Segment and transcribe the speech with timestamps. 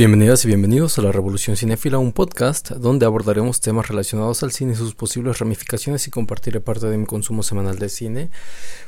[0.00, 4.72] Bienvenidas y bienvenidos a La Revolución Cinéfila, un podcast donde abordaremos temas relacionados al cine
[4.72, 8.30] y sus posibles ramificaciones y compartiré parte de mi consumo semanal de cine.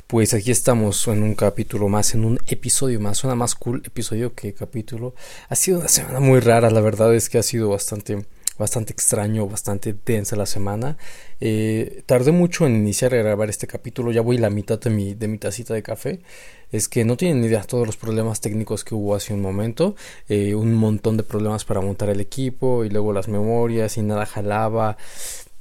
[0.06, 4.34] Pues aquí estamos en un capítulo más, en un episodio más, suena más cool episodio
[4.34, 5.14] que capítulo.
[5.50, 8.24] Ha sido una semana muy rara, la verdad es que ha sido bastante
[8.58, 10.96] bastante extraño, bastante tensa la semana.
[11.40, 15.14] Eh, tardé mucho en iniciar a grabar este capítulo, ya voy la mitad de mi,
[15.14, 16.20] de mi tacita de café.
[16.70, 19.94] Es que no tienen idea todos los problemas técnicos que hubo hace un momento.
[20.28, 24.26] Eh, un montón de problemas para montar el equipo y luego las memorias y nada
[24.26, 24.96] jalaba.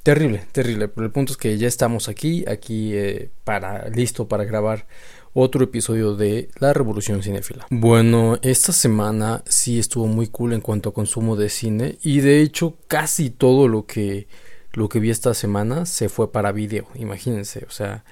[0.02, 0.88] Terrible, terrible.
[0.88, 4.86] Pero el punto es que ya estamos aquí, aquí eh, para listo para grabar
[5.34, 7.66] otro episodio de La Revolución Cinéfila.
[7.70, 12.42] Bueno, esta semana sí estuvo muy cool en cuanto a consumo de cine y de
[12.42, 14.28] hecho casi todo lo que
[14.72, 18.04] lo que vi esta semana se fue para video, imagínense, o sea,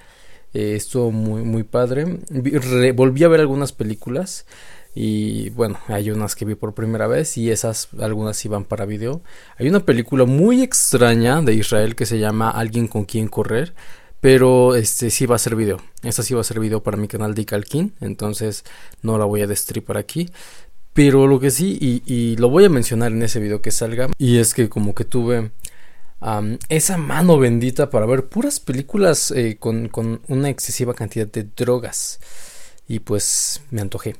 [0.53, 2.05] eh, estuvo muy muy padre.
[2.93, 4.45] volví a ver algunas películas
[4.93, 9.21] y bueno, hay unas que vi por primera vez y esas algunas iban para video.
[9.57, 13.73] Hay una película muy extraña de Israel que se llama Alguien con quien correr.
[14.21, 15.81] Pero este sí va a ser video.
[16.03, 17.93] Esta sí va a ser video para mi canal de Icalkin.
[17.99, 18.63] Entonces
[19.01, 20.29] no la voy a destripar aquí.
[20.93, 24.09] Pero lo que sí, y, lo voy a mencionar en ese video que salga.
[24.17, 25.51] Y es que como que tuve
[26.69, 32.19] esa mano bendita para ver puras películas eh, con, con una excesiva cantidad de drogas.
[32.87, 34.15] Y pues me antojé.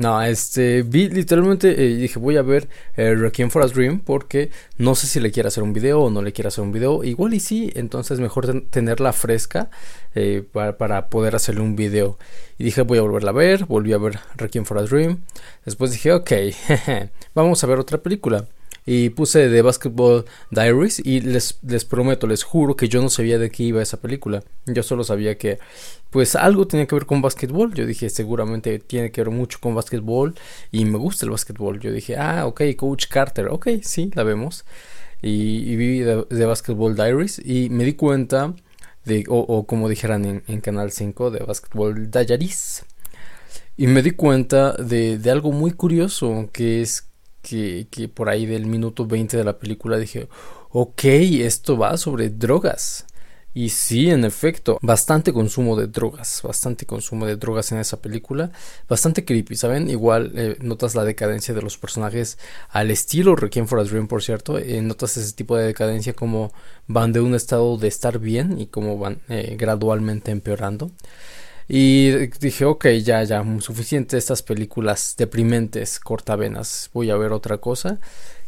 [0.00, 4.48] No, este, vi literalmente, eh, dije voy a ver eh, Requiem for a Dream porque
[4.78, 7.04] no sé si le quiero hacer un video o no le quiero hacer un video.
[7.04, 9.68] Igual y sí, entonces mejor tenerla fresca
[10.14, 12.18] eh, para, para, poder hacerle un video.
[12.56, 15.20] Y dije voy a volverla a ver, volví a ver Requiem for a Dream.
[15.66, 16.32] Después dije ok,
[17.34, 18.46] vamos a ver otra película
[18.86, 23.38] y puse The Basketball Diaries y les, les prometo, les juro que yo no sabía
[23.38, 24.42] de qué iba esa película.
[24.66, 25.58] Yo solo sabía que
[26.10, 27.74] pues algo tenía que ver con básquetbol.
[27.74, 30.34] Yo dije seguramente tiene que ver mucho con básquetbol
[30.72, 31.80] y me gusta el básquetbol.
[31.80, 34.64] Yo dije, ah, ok, Coach Carter, ok, sí, la vemos.
[35.22, 38.54] Y, vi The, Basketball Diaries y me di cuenta
[39.04, 42.84] de, o, como dijeran en, en, Canal 5, de Basketball Diaries.
[43.76, 47.09] Y me di cuenta de, de algo muy curioso que es
[47.42, 50.28] que, por ahí del minuto 20 de la película dije,
[50.70, 53.06] ok, esto va sobre drogas.
[53.52, 58.52] Y sí, en efecto, bastante consumo de drogas, bastante consumo de drogas en esa película,
[58.88, 59.90] bastante creepy, ¿saben?
[59.90, 64.22] Igual eh, notas la decadencia de los personajes al estilo Requiem for a Dream, por
[64.22, 66.52] cierto, eh, notas ese tipo de decadencia como
[66.86, 70.92] van de un estado de estar bien y como van eh, gradualmente empeorando.
[71.72, 78.00] Y dije, ok, ya, ya, suficiente estas películas deprimentes, cortavenas, voy a ver otra cosa.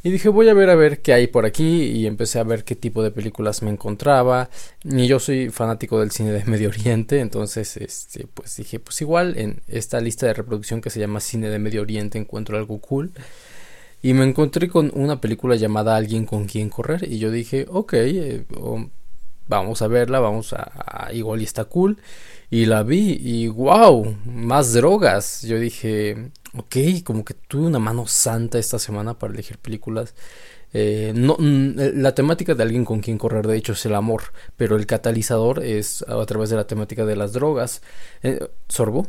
[0.02, 2.64] Y dije, voy a ver a ver qué hay por aquí y empecé a ver
[2.64, 4.50] qué tipo de películas me encontraba.
[4.82, 9.38] Y yo soy fanático del cine de Medio Oriente, entonces este pues dije, pues igual
[9.38, 13.12] en esta lista de reproducción que se llama Cine de Medio Oriente encuentro algo cool.
[14.02, 17.92] Y me encontré con una película llamada Alguien con quien correr y yo dije, ok,
[17.92, 18.44] eh,
[19.48, 20.72] vamos a verla, vamos a,
[21.06, 21.98] a igual y está cool.
[22.50, 25.42] Y la vi y wow, más drogas.
[25.42, 30.14] Yo dije, ok, como que tuve una mano santa esta semana para elegir películas.
[30.74, 34.22] Eh, no, la temática de alguien con quien correr, de hecho, es el amor,
[34.56, 37.82] pero el catalizador es a través de la temática de las drogas.
[38.22, 39.06] Eh, ¿Sorbo?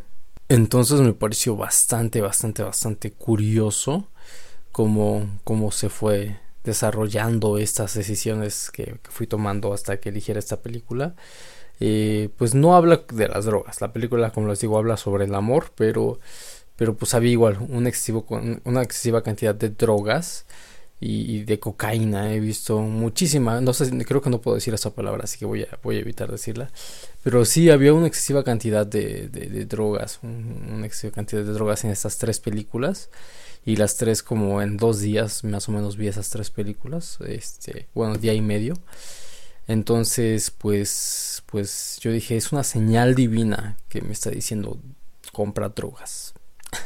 [0.50, 4.10] Entonces me pareció bastante, bastante, bastante curioso
[4.72, 10.62] cómo, cómo se fue desarrollando estas decisiones que, que fui tomando hasta que eligiera esta
[10.62, 11.16] película.
[11.80, 13.82] Eh, pues no habla de las drogas.
[13.82, 16.20] La película, como les digo, habla sobre el amor, pero,
[16.76, 18.26] pero pues había igual un excesivo,
[18.64, 20.46] una excesiva cantidad de drogas
[21.00, 22.34] y, de cocaína.
[22.34, 25.64] He visto muchísima, no sé, creo que no puedo decir esa palabra, así que voy
[25.64, 26.72] a, voy a evitar decirla.
[27.24, 31.92] Pero sí había una excesiva cantidad de, de, drogas, una excesiva cantidad de drogas en
[31.92, 33.10] estas tres películas
[33.66, 37.88] y las tres como en dos días más o menos vi esas tres películas este
[37.94, 38.76] bueno día y medio
[39.68, 44.80] entonces, pues, pues yo dije, es una señal divina que me está diciendo,
[45.32, 46.34] compra drogas.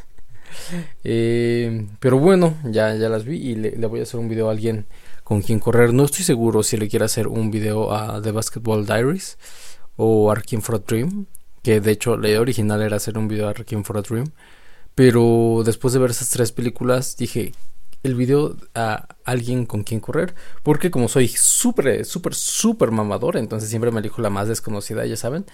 [1.03, 4.51] Eh, pero bueno, ya, ya las vi y le, voy a hacer un video a
[4.51, 4.85] alguien
[5.23, 5.93] con quien correr.
[5.93, 9.37] No estoy seguro si le quiero hacer un video a The Basketball Diaries
[9.95, 11.27] o Arkin for a Dream.
[11.61, 14.31] Que de hecho la idea original era hacer un video a Arkin for a Dream.
[14.97, 17.51] Pero después de ver esas tres películas dije,
[18.01, 20.33] el video a alguien con quien correr.
[20.63, 25.15] Porque como soy súper, súper, súper mamador, entonces siempre me elijo la más desconocida, ya
[25.15, 25.45] saben.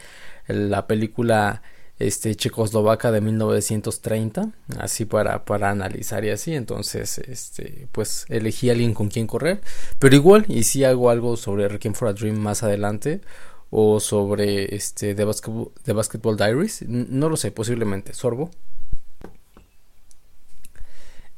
[0.47, 1.61] La película
[1.99, 4.49] este, checoslovaca de 1930,
[4.79, 6.55] así para, para analizar y así.
[6.55, 9.59] Entonces, este, pues elegí a alguien con quien correr.
[9.99, 13.19] Pero igual, y si hago algo sobre Requiem for a Dream más adelante.
[13.75, 15.25] O sobre este The
[15.93, 16.87] Basketball, Diaries.
[16.87, 18.13] No lo sé, posiblemente.
[18.13, 18.49] Sorbo.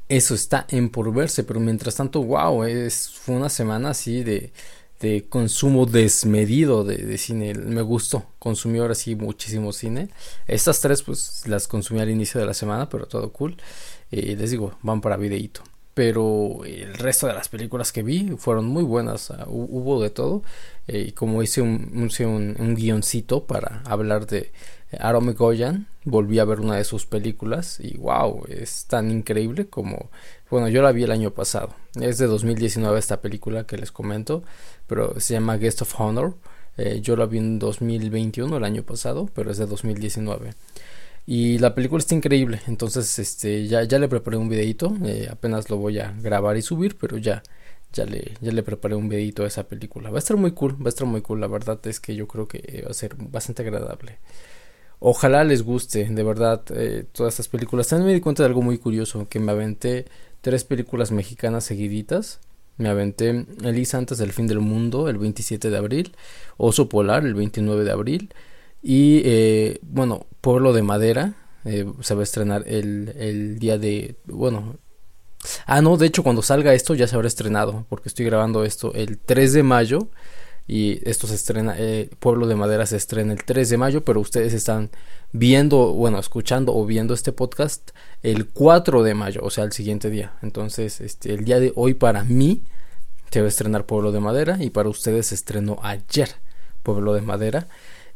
[0.08, 4.52] Eso está en por verse, pero mientras tanto, wow, es, fue una semana así de,
[5.00, 7.54] de consumo desmedido de, cine.
[7.54, 10.10] Me gustó, consumí ahora sí muchísimo cine.
[10.48, 13.58] Estas tres pues las consumí al inicio de la semana, pero todo cool.
[14.12, 15.62] Eh, les digo, van para videíto.
[15.94, 20.44] Pero el resto de las películas que vi fueron muy buenas, hubo de todo.
[20.88, 22.10] Eh, y como hice un,
[22.60, 24.52] un guioncito para hablar de
[25.00, 30.10] Aaron Goyan, volví a ver una de sus películas y wow, es tan increíble como,
[30.50, 34.44] bueno, yo la vi el año pasado, es de 2019 esta película que les comento,
[34.88, 36.36] pero se llama Guest of Honor,
[36.78, 40.54] eh, yo la vi en 2021, el año pasado, pero es de 2019.
[41.28, 45.70] Y la película está increíble, entonces este ya, ya le preparé un videito, eh, apenas
[45.70, 47.42] lo voy a grabar y subir, pero ya,
[47.94, 50.12] ya le, ya le preparé un videito a esa película.
[50.12, 52.28] Va a estar muy cool, va a estar muy cool, la verdad es que yo
[52.28, 54.20] creo que va a ser bastante agradable.
[55.08, 57.88] Ojalá les guste, de verdad, eh, todas estas películas.
[57.88, 60.06] También me di cuenta de algo muy curioso, que me aventé
[60.42, 62.40] tres películas mexicanas seguiditas.
[62.78, 66.16] Me aventé Elisa antes del fin del mundo, el 27 de abril,
[66.58, 68.34] Oso Polar, el 29 de abril,
[68.82, 71.36] y eh, bueno, Pueblo de Madera,
[71.66, 74.80] eh, se va a estrenar el, el día de, bueno,
[75.68, 78.92] Ah, no, de hecho cuando salga esto ya se habrá estrenado, porque estoy grabando esto
[78.96, 80.10] el 3 de mayo
[80.68, 84.20] y esto se estrena, eh, Pueblo de Madera se estrena el 3 de mayo, pero
[84.20, 84.90] ustedes están
[85.32, 87.92] viendo, bueno, escuchando o viendo este podcast
[88.24, 90.34] el 4 de mayo, o sea, el siguiente día.
[90.42, 92.64] Entonces, este, el día de hoy para mí
[93.32, 96.30] se va a estrenar Pueblo de Madera y para ustedes se estrenó ayer
[96.84, 97.68] Pueblo de Madera.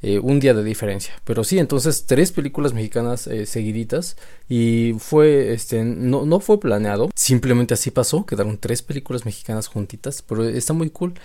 [0.01, 1.13] Eh, un día de diferencia.
[1.25, 4.15] Pero sí, entonces tres películas mexicanas eh, seguiditas
[4.47, 10.21] y fue, este, no, no fue planeado, simplemente así pasó, quedaron tres películas mexicanas juntitas,
[10.21, 11.15] pero está muy cool.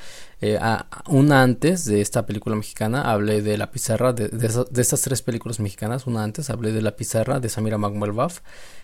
[0.41, 0.59] Eh,
[1.07, 5.61] una antes de esta película mexicana hablé de la pizarra, de, de, estas tres películas
[5.61, 8.41] mexicanas, una antes hablé de la pizarra de Samira Magmalbaf,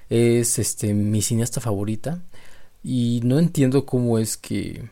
[0.09, 2.23] es este, mi cineasta favorita
[2.85, 4.89] y no entiendo cómo es que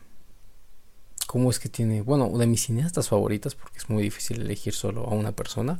[1.29, 5.03] cómo es que tiene, bueno, de mis cineastas favoritas, porque es muy difícil elegir solo
[5.03, 5.79] a una persona.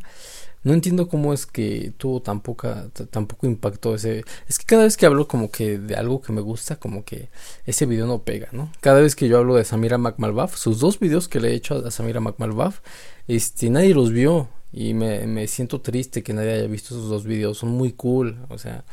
[0.64, 4.24] No entiendo cómo es que tuvo tan poca, tan poco impacto ese.
[4.48, 7.30] Es que cada vez que hablo como que de algo que me gusta, como que
[7.66, 8.72] ese video no pega, ¿no?
[8.80, 11.84] Cada vez que yo hablo de Samira McMalbaf, sus dos videos que le he hecho
[11.84, 12.82] a Samira McMalbaf,
[13.28, 14.50] este, nadie los vio.
[14.72, 17.58] Y me, me siento triste que nadie haya visto esos dos videos.
[17.58, 18.84] Son muy cool, o sea.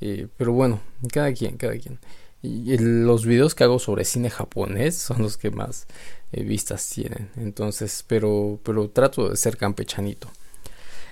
[0.00, 0.78] Eh, pero bueno,
[1.12, 1.98] cada quien, cada quien.
[2.42, 5.86] Y los videos que hago sobre cine japonés son los que más
[6.32, 7.30] eh, vistas tienen.
[7.36, 10.28] Entonces, pero, pero trato de ser campechanito.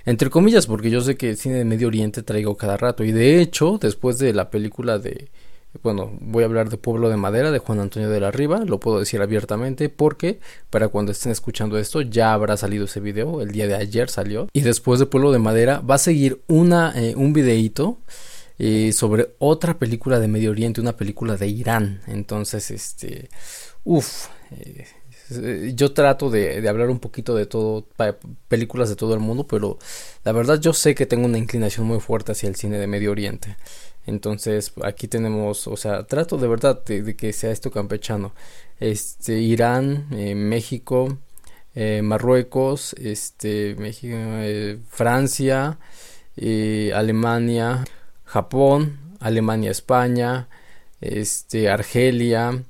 [0.05, 3.03] Entre comillas, porque yo sé que cine de Medio Oriente traigo cada rato.
[3.03, 5.27] Y de hecho, después de la película de.
[5.83, 8.79] Bueno, voy a hablar de Pueblo de Madera de Juan Antonio de la Riva, lo
[8.79, 10.39] puedo decir abiertamente porque
[10.69, 14.47] para cuando estén escuchando esto ya habrá salido ese video, el día de ayer salió.
[14.53, 17.99] Y después de Pueblo de Madera va a seguir una, eh, un videíto
[18.59, 22.01] eh, sobre otra película de Medio Oriente, una película de Irán.
[22.07, 23.29] Entonces, este,
[23.83, 27.87] uff, eh, yo trato de, hablar un poquito de todo,
[28.47, 29.77] películas de todo el mundo, pero
[30.23, 33.11] la verdad yo sé que tengo una inclinación muy fuerte hacia el cine de Medio
[33.11, 33.57] Oriente.
[34.07, 38.33] Entonces, aquí tenemos, o sea, trato de verdad de, que sea esto campechano.
[38.79, 41.19] Este, Irán, eh, México,
[42.01, 44.17] Marruecos, este, México,
[44.89, 45.77] Francia,
[46.95, 47.83] Alemania,
[48.27, 50.49] Japón, Alemania, España,
[50.99, 52.63] este, Argelia,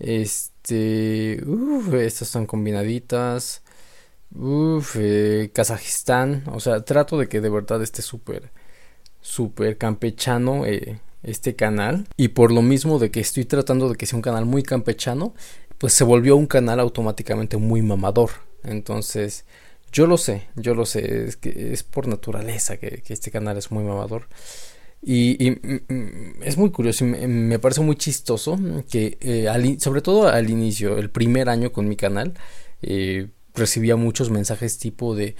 [0.00, 3.62] este, uff, estas están combinaditas,
[4.34, 8.50] uff, eh, Kazajistán, o sea, trato de que de verdad esté súper,
[9.20, 12.08] súper campechano eh, este canal.
[12.16, 15.32] Y por lo mismo de que estoy tratando de que sea un canal muy campechano,
[15.78, 18.30] pues se volvió un canal automáticamente muy mamador,
[18.64, 19.44] entonces...
[19.94, 23.70] Yo lo sé, yo lo sé, es que es por naturaleza que este canal es
[23.70, 24.26] muy mamador.
[25.04, 28.56] Y, mm, mm, es muy curioso y me, parece muy chistoso
[28.88, 32.34] que, eh, sobre todo al inicio, el primer año con mi canal,
[32.82, 35.34] eh, recibía muchos mensajes tipo de,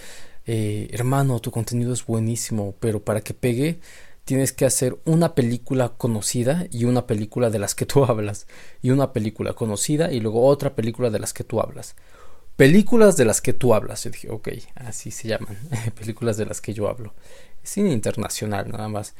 [0.46, 3.78] eh, hermano, tu contenido es buenísimo, pero para que pegue
[4.24, 8.46] tienes que hacer una película conocida y una película de las que tú hablas,
[8.82, 11.94] y una película conocida y luego otra película de las que tú hablas.
[12.56, 14.04] Películas de las que tú hablas.
[14.04, 15.56] Yo dije, ok, así se llaman,
[15.98, 17.14] películas de las que yo hablo.
[17.62, 19.14] Cine internacional, nada más.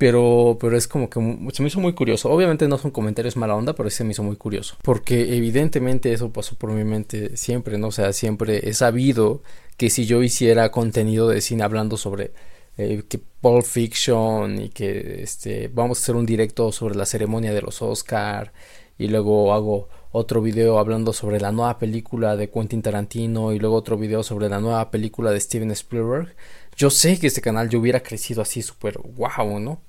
[0.00, 1.20] Pero, pero es como que
[1.52, 2.30] se me hizo muy curioso.
[2.30, 4.78] Obviamente no son comentarios mala onda, pero se me hizo muy curioso.
[4.82, 7.88] Porque evidentemente eso pasó por mi mente siempre, ¿no?
[7.88, 9.42] O sea, siempre he sabido
[9.76, 12.32] que si yo hiciera contenido de cine hablando sobre
[12.78, 17.52] eh, que Pulp Fiction y que este, vamos a hacer un directo sobre la ceremonia
[17.52, 18.54] de los Oscar
[18.96, 23.76] y luego hago otro video hablando sobre la nueva película de Quentin Tarantino y luego
[23.76, 26.34] otro video sobre la nueva película de Steven Spielberg
[26.80, 29.82] yo sé que este canal yo hubiera crecido así súper wow, ¿no?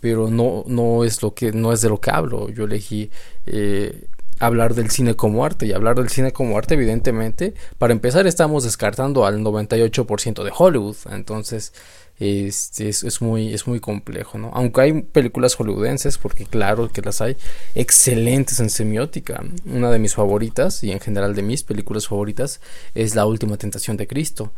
[0.00, 2.48] Pero no, no es lo que, no es de lo que hablo.
[2.48, 3.10] Yo elegí
[3.44, 4.06] eh,
[4.38, 8.64] hablar del cine como arte y hablar del cine como arte evidentemente para empezar estamos
[8.64, 11.72] descartando al 98% de Hollywood entonces
[12.18, 14.50] este, es, es, muy, es muy complejo, ¿no?
[14.52, 17.36] Aunque hay películas hollywoodenses, porque claro que las hay,
[17.76, 19.44] excelentes en semiótica.
[19.64, 22.60] Una de mis favoritas, y en general de mis películas favoritas,
[22.94, 24.52] es La Última Tentación de Cristo.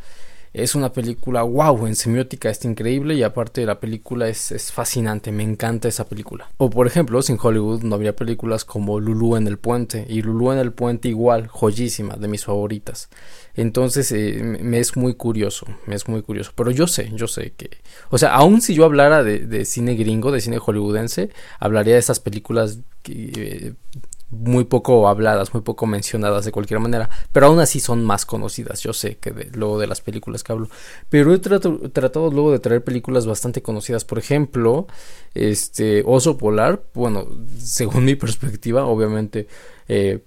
[0.53, 5.31] Es una película, wow, en semiótica está increíble y aparte la película es, es, fascinante,
[5.31, 6.51] me encanta esa película.
[6.57, 10.51] O por ejemplo, sin Hollywood no habría películas como Lulu en el puente y Lulu
[10.51, 13.11] en el puente igual, joyísima, de mis favoritas.
[13.55, 16.51] Entonces eh, me es muy curioso, me es muy curioso.
[16.57, 17.71] Pero yo sé, yo sé que...
[18.11, 21.31] O sea, aun si yo hablara de, de cine gringo, de cine hollywoodense,
[21.61, 23.75] hablaría de esas películas que, eh,
[24.31, 28.81] muy poco habladas, muy poco mencionadas de cualquier manera, pero aún así son más conocidas,
[28.83, 30.69] yo sé que luego de las películas que hablo,
[31.09, 34.87] pero he tratado luego de traer películas bastante conocidas, por ejemplo,
[35.35, 37.27] este Oso Polar, bueno,
[37.59, 39.49] según mi perspectiva, obviamente
[39.89, 40.21] eh,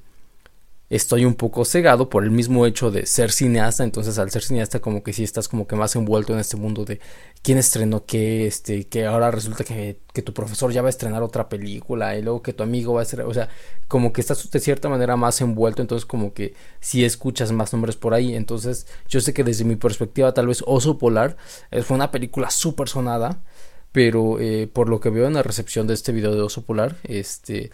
[0.96, 4.80] estoy un poco cegado por el mismo hecho de ser cineasta, entonces al ser cineasta
[4.80, 7.00] como que sí estás como que más envuelto en este mundo de
[7.42, 11.24] quién estrenó qué, este, que ahora resulta que, que tu profesor ya va a estrenar
[11.24, 13.50] otra película y luego que tu amigo va a hacer, o sea,
[13.88, 17.96] como que estás de cierta manera más envuelto, entonces como que si escuchas más nombres
[17.96, 21.38] por ahí, entonces yo sé que desde mi perspectiva tal vez Oso Polar
[21.84, 23.42] fue una película súper sonada,
[23.92, 26.98] pero eh, por lo que veo en la recepción de este video de Oso Polar,
[27.04, 27.72] este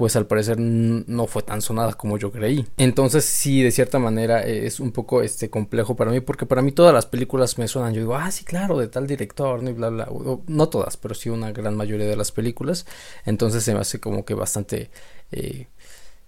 [0.00, 2.64] pues al parecer no fue tan sonada como yo creí.
[2.78, 6.62] Entonces sí, de cierta manera eh, es un poco este complejo para mí porque para
[6.62, 7.92] mí todas las películas me suenan.
[7.92, 10.08] Yo digo, ah, sí, claro, de tal director, y bla, bla.
[10.46, 12.86] No todas, pero sí una gran mayoría de las películas.
[13.26, 14.90] Entonces se me hace como que bastante...
[15.32, 15.66] Eh,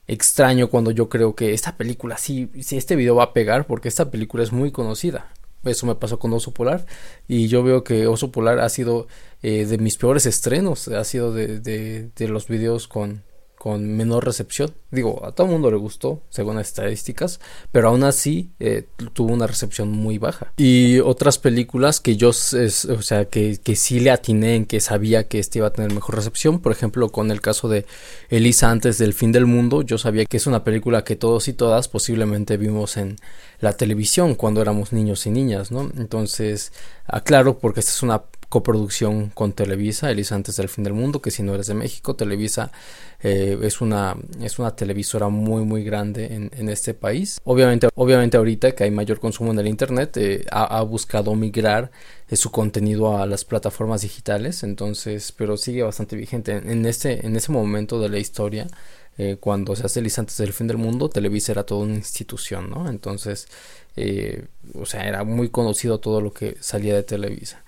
[0.06, 3.88] extraño cuando yo creo que esta película sí, sí, este video va a pegar porque
[3.88, 5.32] esta película es muy conocida.
[5.64, 6.84] Eso me pasó con Oso Polar
[7.26, 9.06] y yo veo que Oso Polar ha sido
[9.42, 13.22] eh, de mis peores estrenos, ha sido de, de, de los videos con,
[13.62, 14.74] con menor recepción.
[14.90, 17.38] Digo, a todo el mundo le gustó, según las estadísticas,
[17.70, 20.52] pero aún así eh, tuvo una recepción muy baja.
[20.56, 25.28] Y otras películas que yo, o sea, que, que sí le atiné en que sabía
[25.28, 27.86] que este iba a tener mejor recepción, por ejemplo, con el caso de
[28.30, 31.52] Elisa antes del fin del mundo, yo sabía que es una película que todos y
[31.52, 33.14] todas posiblemente vimos en
[33.60, 35.88] la televisión cuando éramos niños y niñas, ¿no?
[35.96, 36.72] Entonces,
[37.06, 41.30] aclaro porque esta es una coproducción con Televisa, Elisa antes del fin del mundo, que
[41.30, 42.70] si no eres de México, Televisa
[43.22, 47.40] eh, es, una, es una televisora muy muy grande en, en, este país.
[47.44, 51.90] Obviamente, obviamente ahorita que hay mayor consumo en el Internet, eh, ha, buscado migrar
[52.28, 56.52] eh, su contenido a las plataformas digitales, entonces, pero sigue bastante vigente.
[56.52, 58.66] En, este, en ese momento de la historia,
[59.40, 62.90] cuando se hace Elisa antes del fin del mundo, Televisa era toda una institución, ¿no?
[62.90, 63.46] Entonces,
[64.74, 67.62] o sea, era muy conocido todo lo que salía de Televisa.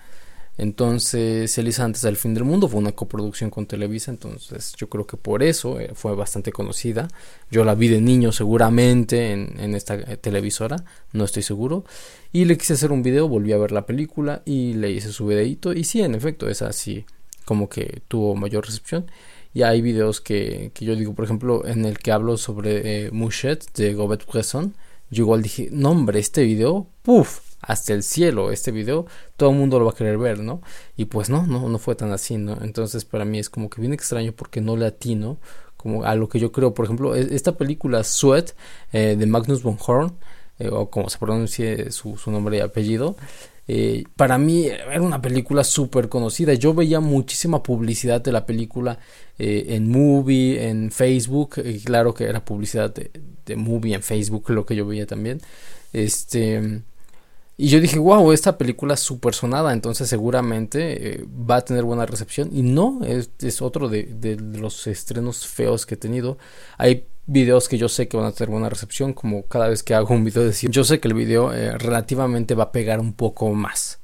[0.57, 5.07] Entonces, Elisa antes del fin del mundo fue una coproducción con Televisa, entonces yo creo
[5.07, 7.09] que por eso eh, fue bastante conocida.
[7.51, 10.77] Yo la vi de niño seguramente en, esta eh, televisora,
[11.13, 11.85] no estoy seguro.
[12.33, 15.27] Y le quise hacer un video, volví a ver la película y le hice su
[15.27, 15.73] videito.
[15.73, 17.05] Y sí, en efecto, es así
[17.45, 19.07] como que tuvo mayor recepción.
[19.53, 23.11] Y hay videos que, que yo digo, por ejemplo, en el que hablo sobre eh,
[23.13, 24.75] Mouchette de Gobet Bresson.
[25.11, 29.07] Yo igual dije, no hombre, este video, puff, hasta el cielo este video,
[29.37, 30.61] todo el mundo lo va a querer ver, ¿no?
[30.97, 32.59] Y pues no, no, no fue tan así, ¿no?
[32.63, 35.39] Entonces para mí es como que bien extraño porque no le atino
[35.77, 36.75] como a lo que yo creo.
[36.75, 38.53] Por ejemplo, e, esta película Sweat
[38.93, 40.15] eh, de Magnus von Horn,
[40.59, 43.17] eh, o como se pronuncie su, su nombre y apellido,
[43.67, 46.55] eh, para mí era una película súper conocida.
[46.55, 48.99] Yo veía muchísima publicidad de la película
[49.39, 51.57] eh, en Movie, en Facebook.
[51.85, 53.11] Claro que era publicidad de,
[53.47, 55.41] de Movie en Facebook, lo que yo veía también.
[55.93, 56.83] Este.
[57.57, 61.85] Y yo dije, wow, esta película es súper sonada, entonces seguramente eh, va a tener
[61.85, 62.51] buena recepción.
[62.53, 66.37] Y no, es, es otro de, de, los estrenos feos que he tenido.
[66.79, 69.95] Hay videos que yo sé que van a tener buena recepción, como cada vez que
[69.95, 73.13] hago un video de yo sé que el video eh, relativamente va a pegar un
[73.13, 74.01] poco más.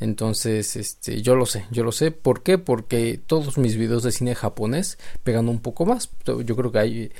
[0.00, 2.10] Entonces, este, yo lo sé, yo lo sé.
[2.10, 2.58] ¿Por qué?
[2.58, 6.10] Porque todos mis videos de cine japonés pegan un poco más.
[6.24, 7.12] Yo creo que hay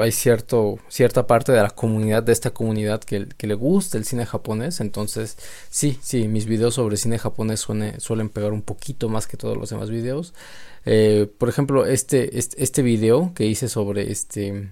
[0.00, 4.24] hay cierto, cierta parte de la comunidad, de esta comunidad que, le gusta el cine
[4.24, 4.80] japonés.
[4.80, 5.36] Entonces,
[5.70, 9.70] sí, sí, mis videos sobre cine japonés suelen pegar un poquito más que todos los
[9.70, 10.34] demás videos.
[10.84, 14.70] Eh, por ejemplo, este, este, este, video que hice sobre este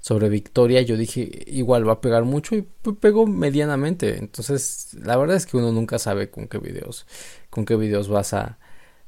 [0.00, 2.62] sobre Victoria, yo dije igual va a pegar mucho y
[3.00, 4.18] pegó medianamente.
[4.18, 7.06] Entonces, la verdad es que uno nunca sabe con qué videos,
[7.50, 8.58] con qué videos vas a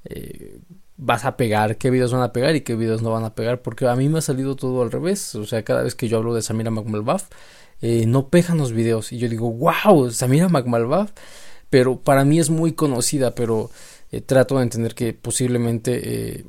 [0.05, 0.61] eh,
[0.97, 3.63] vas a pegar, qué videos van a pegar y qué videos no van a pegar,
[3.63, 6.19] porque a mí me ha salido todo al revés, o sea, cada vez que yo
[6.19, 7.29] hablo de Samira Magmalbaf,
[7.83, 11.11] eh, no pegan los videos y yo digo, wow, Samira Magmalbaf
[11.75, 13.69] pero para mí es muy conocida, pero
[14.13, 16.45] eh, trato de entender que posiblemente eh,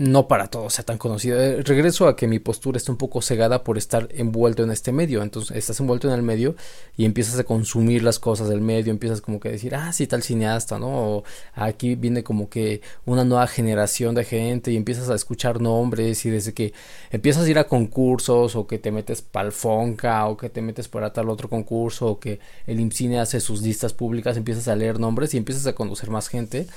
[0.00, 1.36] no para todos sea tan conocida.
[1.44, 4.92] Eh, regreso a que mi postura está un poco cegada por estar envuelto en este
[4.92, 5.22] medio.
[5.22, 6.56] Entonces estás envuelto en el medio
[6.96, 10.06] y empiezas a consumir las cosas del medio, empiezas como que a decir, ah, sí,
[10.06, 10.88] tal cineasta, ¿no?
[10.88, 16.24] O aquí viene como que una nueva generación de gente y empiezas a escuchar nombres
[16.24, 16.72] y desde que
[17.10, 21.12] empiezas a ir a concursos o que te metes palfonca o que te metes para
[21.12, 25.34] tal otro concurso o que el IMCINE hace sus listas públicas, empiezas a leer nombres
[25.34, 26.68] y empiezas a conocer más gente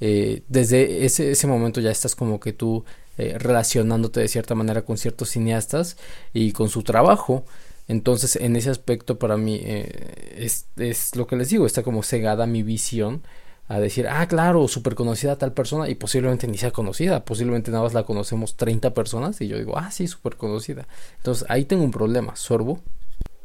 [0.00, 2.84] eh, desde ese, ese, momento ya estás como que tú
[3.18, 5.96] eh, relacionándote de cierta manera con ciertos cineastas
[6.32, 7.44] y con su trabajo.
[7.86, 12.02] Entonces, en ese aspecto, para mí eh, es, es, lo que les digo, está como
[12.02, 13.22] cegada mi visión
[13.68, 17.84] a decir, ah, claro, súper conocida tal persona y posiblemente ni sea conocida, posiblemente nada
[17.84, 20.88] más la conocemos 30 personas y yo digo, ah, sí, súper conocida.
[21.18, 22.80] Entonces, ahí tengo un problema, sorbo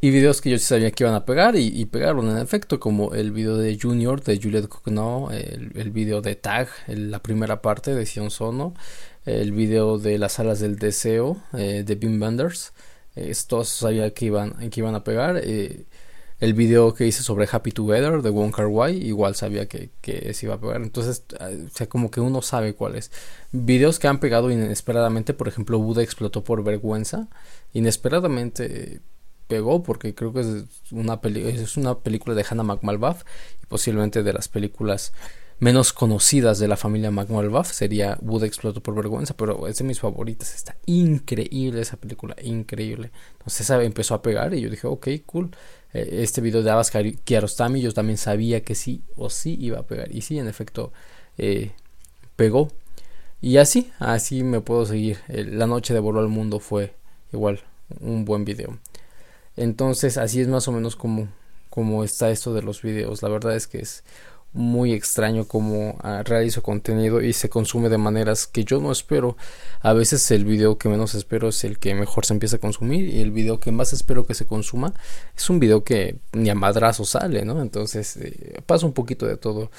[0.02, 3.14] y videos que yo sí sabía que iban a pegar y, pegaron en efecto, como
[3.14, 7.96] el video de Junior de Juliette Cognot, el, el video de Tag, la primera parte
[7.96, 8.74] de Sion Sono,
[9.26, 12.74] el video de las alas del deseo eh, de Bim Benders.
[13.16, 15.40] Estos sabía que iban, que iban a pegar.
[15.44, 15.86] Eh,
[16.40, 19.90] el video que hice sobre Happy Together de Wong Kar igual sabía que,
[20.34, 20.82] se iba a pegar.
[20.82, 23.12] Entonces, eh, sea, como que uno sabe cuáles.
[23.52, 27.30] Videos que han pegado inesperadamente, por ejemplo, Buda explotó por vergüenza.
[27.74, 29.02] Inesperadamente
[29.48, 33.26] pegó porque creo que es una, es una película de Hannah McMalbath
[33.64, 35.14] y posiblemente de las películas
[35.60, 40.00] menos conocidas de la familia McMalbath sería Buda explotó por vergüenza, pero es de mis
[40.00, 43.12] favoritas, está increíble esa película, increíble.
[43.34, 45.52] Entonces esa empezó a pegar y yo dije, ok, cool.
[45.94, 49.84] Eh, este video de Abbas Kiarostami yo también sabía que sí o sí iba a
[49.84, 50.92] pegar y sí, en efecto,
[51.38, 51.72] eh,
[52.36, 52.70] pegó.
[53.42, 55.20] Y así, así me puedo seguir.
[55.28, 56.96] la noche de Voló al Mundo fue
[57.32, 57.62] igual
[58.02, 58.78] un buen video.
[59.58, 61.28] Entonces así es más o menos como,
[61.70, 63.22] como está esto de los videos.
[63.22, 64.04] La verdad es que es
[64.56, 69.36] muy extraño como ah, realizo contenido y se consume de maneras que yo no espero.
[69.82, 73.10] A veces el video que menos espero es el que mejor se empieza a consumir
[73.10, 74.94] y el video que más espero que se consuma
[75.36, 77.62] es un video que ni a madrazo sale, ¿no?
[77.62, 79.70] Entonces eh, pasa un poquito de todo.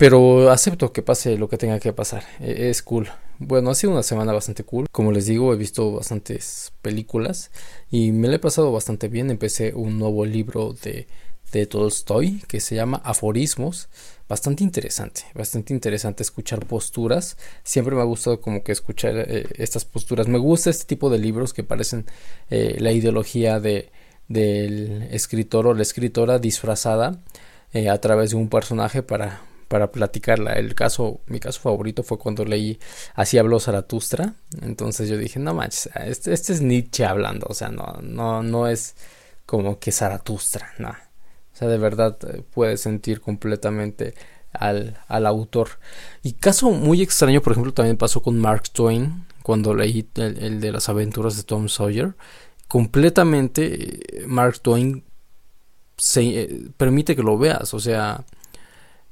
[0.00, 2.24] Pero acepto que pase lo que tenga que pasar.
[2.40, 3.10] E, es cool.
[3.38, 4.88] Bueno, ha sido una semana bastante cool.
[4.90, 7.50] Como les digo, he visto bastantes películas
[7.90, 9.30] y me lo he pasado bastante bien.
[9.30, 11.06] Empecé un nuevo libro de,
[11.52, 13.90] de Tolstoy que se llama Aforismos.
[14.26, 17.36] Bastante interesante, bastante interesante escuchar posturas.
[17.62, 20.28] Siempre me ha gustado como que escuchar eh, estas posturas.
[20.28, 22.06] Me gusta este tipo de libros que parecen
[22.48, 23.90] eh, la ideología de,
[24.28, 27.20] del escritor o la escritora disfrazada
[27.74, 30.54] eh, a través de un personaje para para platicarla.
[30.54, 32.80] El caso, mi caso favorito fue cuando leí
[33.14, 34.34] Así habló Zaratustra.
[34.62, 38.66] Entonces yo dije, no manches, este, este es Nietzsche hablando, o sea, no, no, no
[38.66, 38.96] es
[39.46, 40.90] como que Zaratustra, no.
[40.90, 44.14] O sea, de verdad eh, puedes sentir completamente
[44.52, 45.68] al, al autor.
[46.24, 50.72] Y caso muy extraño, por ejemplo, también pasó con Mark Twain, cuando leí el, de
[50.72, 52.16] las aventuras de Tom Sawyer.
[52.66, 55.04] Completamente eh, Mark Twain
[56.16, 58.24] eh, permite que lo veas, o sea,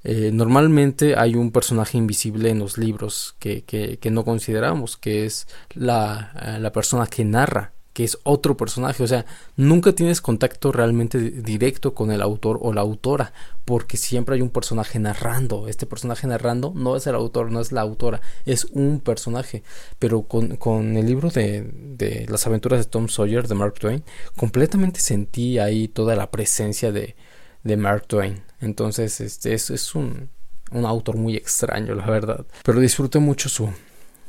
[0.04, 5.48] eh, normalmente hay un personaje invisible en los libros que, que, no consideramos, que es
[5.74, 9.02] la, eh, la, persona que narra, que es otro personaje.
[9.02, 13.32] O sea, nunca tienes contacto realmente directo con el autor o la autora,
[13.64, 15.66] porque siempre hay un personaje narrando.
[15.66, 19.64] Este personaje narrando no es el autor, no es la autora, es un personaje.
[19.98, 24.04] Pero con, con el libro de, de Las aventuras de Tom Sawyer de Mark Twain,
[24.36, 27.16] completamente sentí ahí toda la presencia de,
[27.62, 28.42] de Mark Twain.
[28.60, 30.30] Entonces, este es, un,
[30.72, 32.46] un, autor muy extraño, la verdad.
[32.64, 33.68] Pero disfruté mucho su,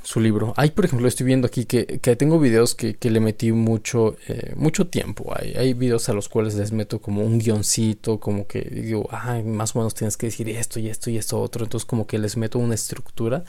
[0.04, 0.54] su libro.
[0.56, 4.16] Hay, por ejemplo, estoy viendo aquí que, que tengo videos que, que, le metí mucho,
[4.28, 5.34] eh, mucho tiempo.
[5.36, 9.44] Hay, hay videos a los cuales les meto como un guioncito, como que digo, ay,
[9.44, 11.64] más o menos tienes que decir esto y esto y esto otro.
[11.64, 13.44] Entonces, como que les meto una estructura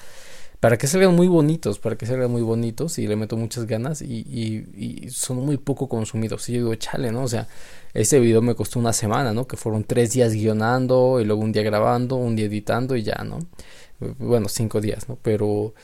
[0.61, 4.03] para que salgan muy bonitos, para que salgan muy bonitos y le meto muchas ganas
[4.03, 6.49] y, y, y son muy poco consumidos.
[6.51, 7.23] Y yo digo, chale, ¿no?
[7.23, 7.49] O sea,
[7.95, 9.47] este video me costó una semana, ¿no?
[9.47, 13.25] Que fueron tres días guionando y luego un día grabando, un día editando y ya,
[13.25, 13.39] ¿no?
[14.19, 15.19] Bueno, cinco días, ¿no?
[15.23, 15.75] Pero...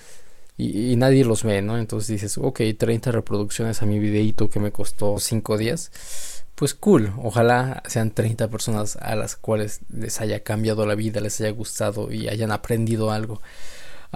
[0.59, 1.77] Y, y nadie los ve, ¿no?
[1.79, 5.91] Entonces dices, ok, 30 reproducciones a mi videito que me costó cinco días.
[6.55, 11.39] Pues cool, ojalá sean 30 personas a las cuales les haya cambiado la vida, les
[11.43, 13.43] haya gustado y hayan aprendido algo.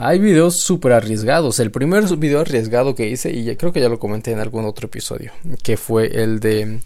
[0.03, 1.61] Hay videos súper arriesgados.
[1.61, 4.87] El primer video arriesgado que hice, y creo que ya lo comenté en algún otro
[4.87, 5.31] episodio,
[5.63, 6.81] que fue el de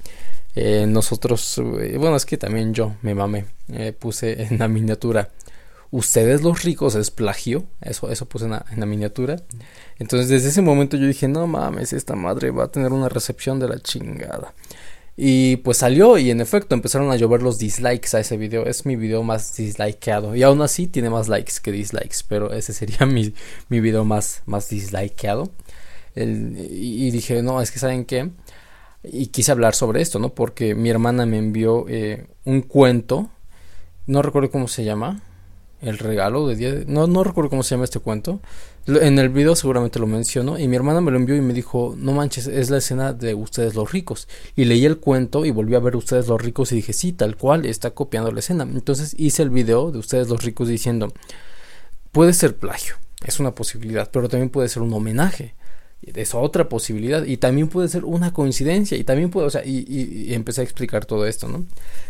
[0.56, 5.30] eh, nosotros, eh, bueno, es que también yo me mamé, eh, puse en la miniatura,
[5.92, 9.40] ustedes los ricos es plagio, eso, eso puse en la, en la, miniatura.
[10.00, 13.60] Entonces desde ese momento yo dije, no mames, esta madre va a tener una recepción
[13.60, 14.54] de la chingada.
[15.16, 18.66] Y pues salió y en efecto empezaron a llover los dislikes a ese video.
[18.66, 20.34] Es mi video más dislikeado.
[20.34, 22.18] Y aún así tiene más likes que dislikes.
[22.28, 23.32] Pero ese sería mi,
[23.68, 25.50] mi video más, más dislikeado.
[26.16, 28.30] y dije, no, es que saben qué.
[29.04, 30.30] Y quise hablar sobre esto, ¿no?
[30.30, 33.30] Porque mi hermana me envió eh, un cuento.
[34.06, 35.22] No recuerdo cómo se llama
[35.84, 38.40] el regalo de día no no recuerdo cómo se llama este cuento.
[38.86, 41.94] En el video seguramente lo menciono y mi hermana me lo envió y me dijo
[41.96, 45.74] no manches es la escena de ustedes los ricos y leí el cuento y volví
[45.74, 49.14] a ver ustedes los ricos y dije sí tal cual está copiando la escena entonces
[49.18, 51.14] hice el video de ustedes los ricos diciendo
[52.12, 55.54] puede ser plagio es una posibilidad pero también puede ser un homenaje
[56.14, 60.32] es otra posibilidad y también puede ser una coincidencia y también puede, o sea, y,
[60.34, 61.64] empecé a explicar todo esto, ¿no?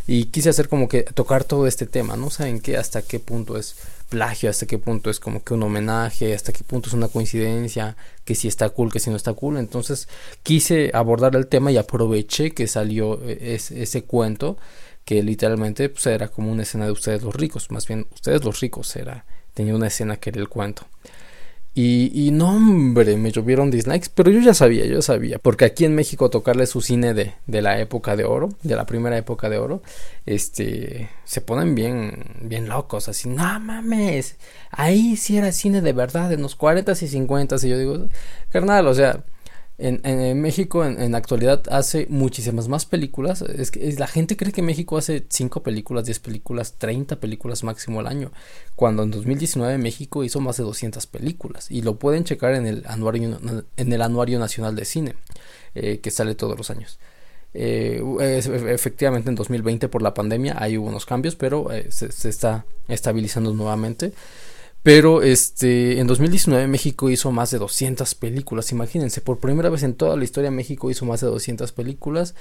[0.06, 2.30] Y quise hacer como que tocar todo este tema, ¿no?
[2.30, 2.76] ¿Saben qué?
[2.76, 3.76] Hasta qué punto es
[4.08, 7.96] plagio, hasta qué punto es como que un homenaje, hasta qué punto es una coincidencia,
[8.24, 9.58] que si está cool, que si no está cool.
[9.58, 10.08] Entonces
[10.42, 14.56] quise abordar el tema y aproveché que salió e, ese, cuento
[15.04, 18.60] que literalmente pues, era como una escena de ustedes los ricos, más bien ustedes los
[18.60, 20.86] ricos era, tenía una escena que era el cuento.
[21.76, 25.84] Y, y, no, hombre, me llovieron dislikes, pero yo ya sabía, yo sabía, porque aquí
[25.84, 29.48] en México tocarle su cine de, de la época de oro, de la primera época
[29.48, 29.82] de oro,
[30.24, 34.36] este, se ponen bien, bien locos, así, no mames,
[34.70, 38.06] ahí sí era cine de verdad, en los 40 y 50 y yo digo,
[38.50, 39.24] carnal, o sea,
[39.76, 43.42] en, México en, actualidad hace muchísimas más películas.
[43.42, 48.00] Es que la gente cree que México hace 5 películas, 10 películas, 30 películas máximo
[48.00, 48.30] al año.
[48.76, 51.70] Cuando en 2019 México hizo más de 200 películas.
[51.70, 53.38] Y lo pueden checar en el Anuario,
[53.76, 55.14] en el anuario Nacional de Cine,
[55.74, 56.98] eh, que sale todos los años.
[57.56, 58.02] Eh,
[58.66, 64.12] efectivamente en 2020 por la pandemia hay unos cambios, pero eh, se está estabilizando nuevamente.
[64.84, 69.94] Pero este, en 2019 México hizo más de 200 películas, imagínense, por primera vez en
[69.94, 72.34] toda la historia México hizo más de 200 películas.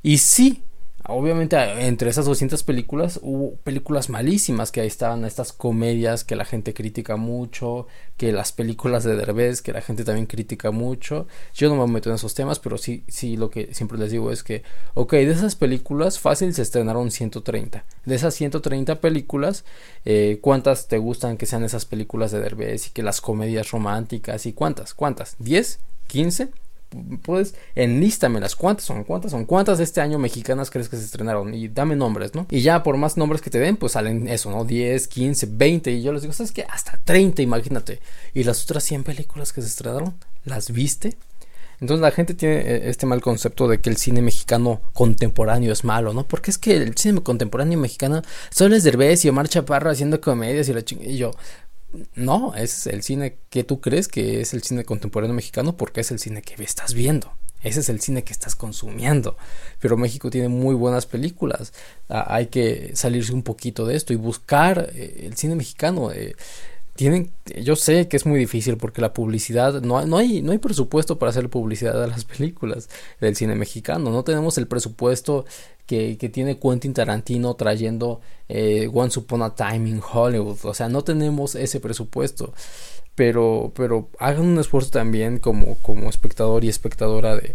[0.00, 0.62] Y sí,
[1.10, 6.44] Obviamente entre esas 200 películas hubo películas malísimas que ahí estaban estas comedias que la
[6.44, 7.86] gente critica mucho,
[8.18, 11.26] que las películas de Derbez que la gente también critica mucho.
[11.54, 14.30] Yo no me meto en esos temas, pero sí, sí lo que siempre les digo
[14.30, 17.86] es que, ok, de esas películas fácil se estrenaron 130.
[18.04, 19.64] De esas 130 películas,
[20.04, 24.44] eh, ¿cuántas te gustan que sean esas películas de Derbez y que las comedias románticas
[24.44, 24.92] y cuántas?
[24.92, 25.38] ¿Cuántas?
[25.38, 25.78] ¿10?
[26.10, 26.50] ¿15?
[27.22, 28.56] Puedes enlístamelas.
[28.56, 29.04] ¿Cuántas son?
[29.04, 29.44] ¿Cuántas son?
[29.44, 31.54] ¿Cuántas este año mexicanas crees que se estrenaron?
[31.54, 32.46] Y dame nombres, ¿no?
[32.50, 34.64] Y ya por más nombres que te den, pues salen eso, ¿no?
[34.64, 35.90] 10, 15, 20.
[35.90, 36.64] Y yo les digo, ¿sabes qué?
[36.68, 38.00] Hasta 30, imagínate.
[38.34, 41.16] Y las otras 100 películas que se estrenaron, ¿las viste?
[41.80, 45.84] Entonces la gente tiene eh, este mal concepto de que el cine mexicano contemporáneo es
[45.84, 46.26] malo, ¿no?
[46.26, 50.68] Porque es que el cine contemporáneo mexicano solo es Derbez y Omar Chaparro haciendo comedias
[50.68, 51.00] y la ching...
[51.02, 51.30] Y yo,
[52.14, 56.10] no, es el cine que tú crees que es el cine contemporáneo mexicano porque es
[56.10, 57.32] el cine que estás viendo.
[57.62, 59.36] Ese es el cine que estás consumiendo.
[59.80, 61.72] Pero México tiene muy buenas películas.
[62.08, 66.12] Ah, hay que salirse un poquito de esto y buscar eh, el cine mexicano.
[66.12, 66.36] Eh,
[66.98, 67.30] tienen,
[67.62, 71.16] yo sé que es muy difícil porque la publicidad, no, no, hay, no hay presupuesto
[71.16, 75.44] para hacer publicidad a las películas del cine mexicano, no tenemos el presupuesto
[75.86, 81.04] que, tiene Quentin Tarantino trayendo eh, Once Upon a Time in Hollywood, o sea, no
[81.04, 82.52] tenemos ese presupuesto,
[83.14, 87.54] pero, pero hagan un esfuerzo también como, como espectador y espectadora de,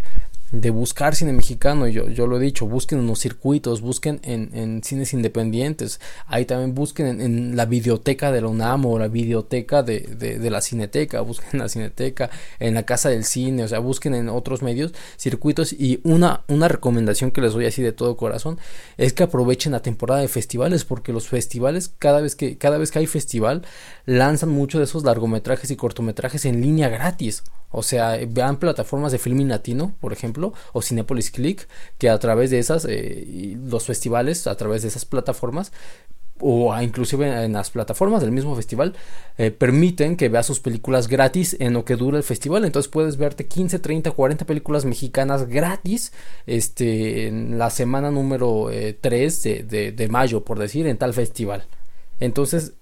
[0.54, 1.88] de buscar cine mexicano.
[1.88, 6.00] Yo, yo lo he dicho, busquen en los circuitos, busquen en, en cines independientes.
[6.28, 10.62] Ahí también busquen en, la videoteca de la UNAM o la videoteca de, de, la
[10.62, 11.22] cineteca.
[11.34, 14.94] Busquen en la cineteca, en la casa del cine, o sea, busquen en otros medios,
[15.18, 15.74] circuitos.
[15.74, 18.60] Y una, una recomendación que les doy así de todo corazón
[18.98, 22.92] es que aprovechen la temporada de festivales, porque los festivales, cada vez que, cada vez
[22.92, 23.66] que hay festival,
[24.06, 27.44] lanzan muchos de esos largometrajes y cortometrajes en línea gratis.
[27.74, 32.52] O sea, vean plataformas de filming latino, por ejemplo, o Cinepolis Click, que a través
[32.52, 35.72] de esas, eh, los festivales, a través de esas plataformas,
[36.40, 38.94] o inclusive en las plataformas del mismo festival,
[39.40, 42.64] eh, permiten que veas sus películas gratis en lo que dura el festival.
[42.64, 46.14] Entonces puedes verte 15, 30, 40 películas mexicanas gratis
[46.46, 48.70] este, en la semana número
[49.02, 51.66] 3 eh, de, de mayo, por decir, en tal festival.
[52.20, 52.74] Entonces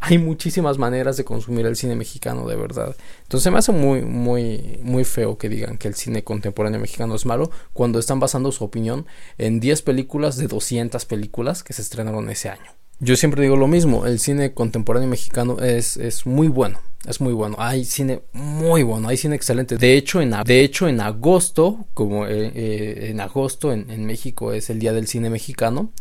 [0.00, 2.94] hay muchísimas maneras de consumir el cine mexicano de verdad.
[3.22, 7.26] Entonces me hace muy, muy, muy feo que digan que el cine contemporáneo mexicano es
[7.26, 9.06] malo cuando están basando su opinión
[9.38, 12.72] en 10 películas de 200 películas que se estrenaron ese año.
[12.98, 17.34] Yo siempre digo lo mismo, el cine contemporáneo mexicano es, es muy bueno, es muy
[17.34, 19.76] bueno, hay cine muy bueno, hay cine excelente.
[19.76, 24.52] De hecho, en, de hecho, en agosto, como eh, eh, en agosto en, en México
[24.52, 25.92] es el Día del Cine Mexicano,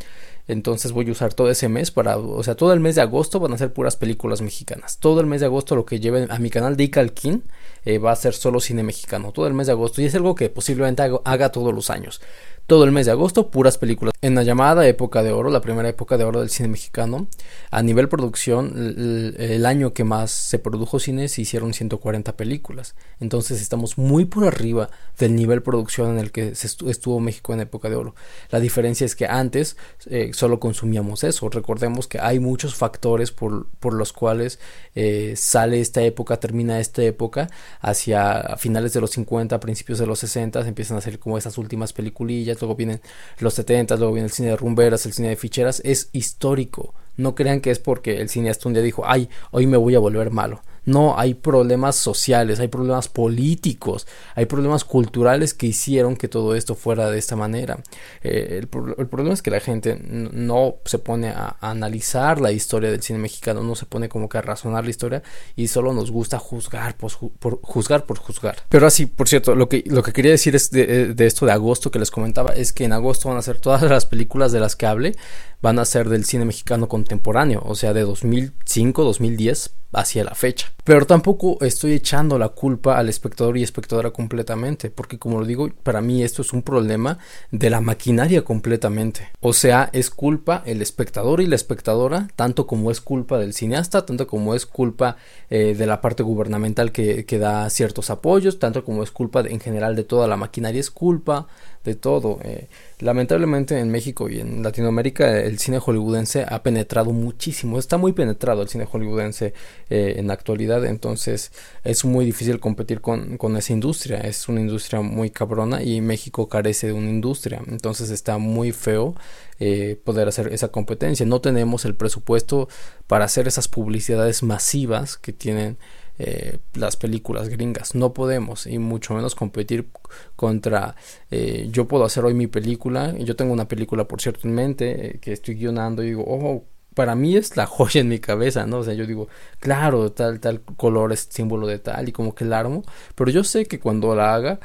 [0.47, 3.39] Entonces voy a usar todo ese mes para, o sea, todo el mes de agosto
[3.39, 4.99] van a ser puras películas mexicanas.
[4.99, 7.43] Todo el mes de agosto lo que lleve a mi canal de Icalkin
[7.83, 9.31] eh, va a ser solo cine mexicano.
[9.31, 10.01] Todo el mes de agosto.
[10.01, 12.21] Y es algo que posiblemente haga todos los años
[12.67, 14.13] todo el mes de agosto, puras películas.
[14.21, 17.27] En la llamada época de oro, la primera época de oro del cine mexicano,
[17.69, 22.95] a nivel producción, el, año que más se produjo cine se hicieron 140 películas.
[23.19, 27.89] Entonces estamos muy por arriba del nivel producción en el que estuvo México en época
[27.89, 28.15] de oro.
[28.49, 31.49] La diferencia es que antes eh, solo consumíamos eso.
[31.49, 34.59] Recordemos que hay muchos factores por, por los cuales
[34.95, 37.49] eh, sale esta época, termina esta época,
[37.79, 41.93] hacia finales de los 50, principios de los 60, empiezan a hacer como esas últimas
[41.93, 43.01] peliculillas luego vienen
[43.39, 46.93] los 70, luego viene el cine de rumberas, el cine de ficheras, es histórico.
[47.17, 49.99] No crean que es porque el cineasta un día dijo, ay, hoy me voy a
[49.99, 50.61] volver malo.
[50.85, 56.75] No, hay problemas sociales, hay problemas políticos, hay problemas culturales que hicieron que todo esto
[56.75, 57.79] fuera de esta manera.
[58.23, 63.01] Eh, el, problema es que la gente no se pone a, analizar la historia del
[63.01, 65.23] cine mexicano, no se pone como que a razonar la historia
[65.55, 68.57] y solo nos gusta juzgar por, juzgar por juzgar.
[68.69, 71.51] Pero así, por cierto, lo que, lo que quería decir es de, de esto de
[71.51, 74.59] agosto que les comentaba, es que en agosto van a ser todas las películas de
[74.59, 75.15] las que hable,
[75.61, 80.71] van a ser del cine mexicano contemporáneo, o sea, de 2005, 2010 hacia la fecha.
[80.83, 85.69] Pero tampoco estoy echando la culpa al espectador y espectadora completamente, porque como lo digo,
[85.81, 87.17] para mí esto es un problema
[87.49, 89.29] de la maquinaria completamente.
[89.39, 94.05] O sea, es culpa el espectador y la espectadora, tanto como es culpa del cineasta,
[94.05, 95.17] tanto como es culpa
[95.49, 99.59] eh, de la parte gubernamental que, que, da ciertos apoyos, tanto como es culpa en
[99.59, 101.47] general de toda la maquinaria, es culpa
[101.85, 102.39] de todo.
[102.43, 102.67] Eh,
[102.99, 108.63] lamentablemente en México y en Latinoamérica el cine hollywoodense ha penetrado muchísimo, está muy penetrado
[108.63, 109.53] el cine hollywoodense
[109.89, 111.51] eh, en la actualidad, entonces
[111.83, 116.49] es muy difícil competir con, con, esa industria, es una industria muy cabrona y México
[116.49, 119.15] carece de una industria, entonces está muy feo
[119.59, 122.67] eh, poder hacer esa competencia, no tenemos el presupuesto
[123.07, 125.77] para hacer esas publicidades masivas que tienen
[126.17, 127.93] eh, las películas gringas.
[127.93, 129.89] No podemos y mucho menos competir
[130.37, 130.95] contra
[131.29, 133.13] eh, yo puedo hacer hoy mi película.
[133.19, 136.63] Yo tengo una película, por cierto, en mente eh, que estoy guionando y digo, oh,
[136.95, 138.79] para mí es la joya en mi cabeza, ¿no?
[138.79, 139.27] O sea, yo digo,
[139.59, 142.83] claro, tal, tal color es símbolo de tal y como que la armo,
[143.15, 144.59] pero yo sé que cuando la haga,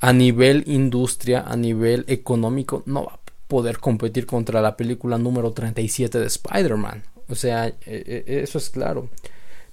[0.00, 5.52] a nivel industria, a nivel económico, no va a poder competir contra la película número
[5.52, 7.02] 37 de Spider-Man.
[7.28, 9.08] O sea, eso es claro.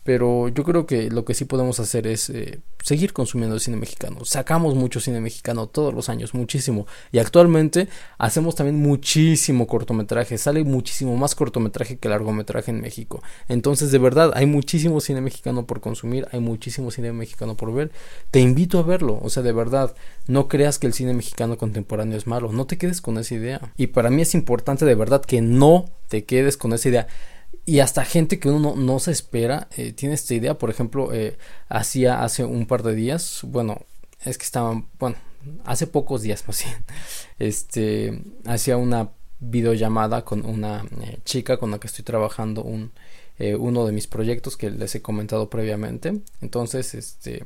[0.06, 4.24] Pero yo creo que lo que sí podemos hacer es eh, seguir consumiendo cine mexicano.
[4.24, 6.86] Sacamos mucho cine mexicano todos los años, muchísimo.
[7.12, 7.88] Y actualmente
[8.20, 10.38] hacemos también muchísimo cortometraje.
[10.38, 13.24] Sale muchísimo más cortometraje que largometraje en México.
[13.48, 17.92] Entonces, de verdad, hay muchísimo cine mexicano por consumir, hay muchísimo cine mexicano por ver.
[18.30, 19.20] Te invito a verlo.
[19.24, 19.96] O sea, de verdad,
[20.28, 22.52] no creas que el cine mexicano contemporáneo es malo.
[22.52, 23.74] No te quedes con esa idea.
[23.76, 27.08] Y para mí es importante de verdad que no te quedes con esa idea
[27.66, 30.58] y hasta gente que uno no, se espera eh, tiene esta idea.
[30.58, 33.82] Por ejemplo, eh, hacía hace un par de días, bueno,
[34.24, 35.16] es que estaban, bueno,
[35.66, 36.78] hace pocos días más bien,
[37.40, 42.92] este, hacía una videollamada con una eh, chica con la que estoy trabajando un,
[43.60, 46.22] uno de mis proyectos que les he comentado previamente.
[46.42, 47.44] Entonces, este,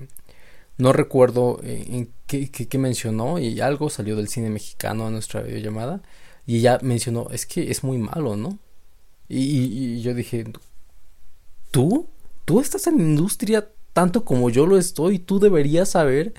[0.78, 5.42] no recuerdo en qué, qué, qué mencionó y algo salió del cine mexicano a nuestra
[5.42, 6.02] videollamada
[6.46, 8.60] y ella mencionó, es que es muy malo, ¿no?
[9.30, 10.46] Y, yo dije,
[11.72, 12.10] ¿tú?
[12.46, 15.20] ¿Tú estás en la industria tanto como yo lo estoy?
[15.20, 16.34] Tú deberías saber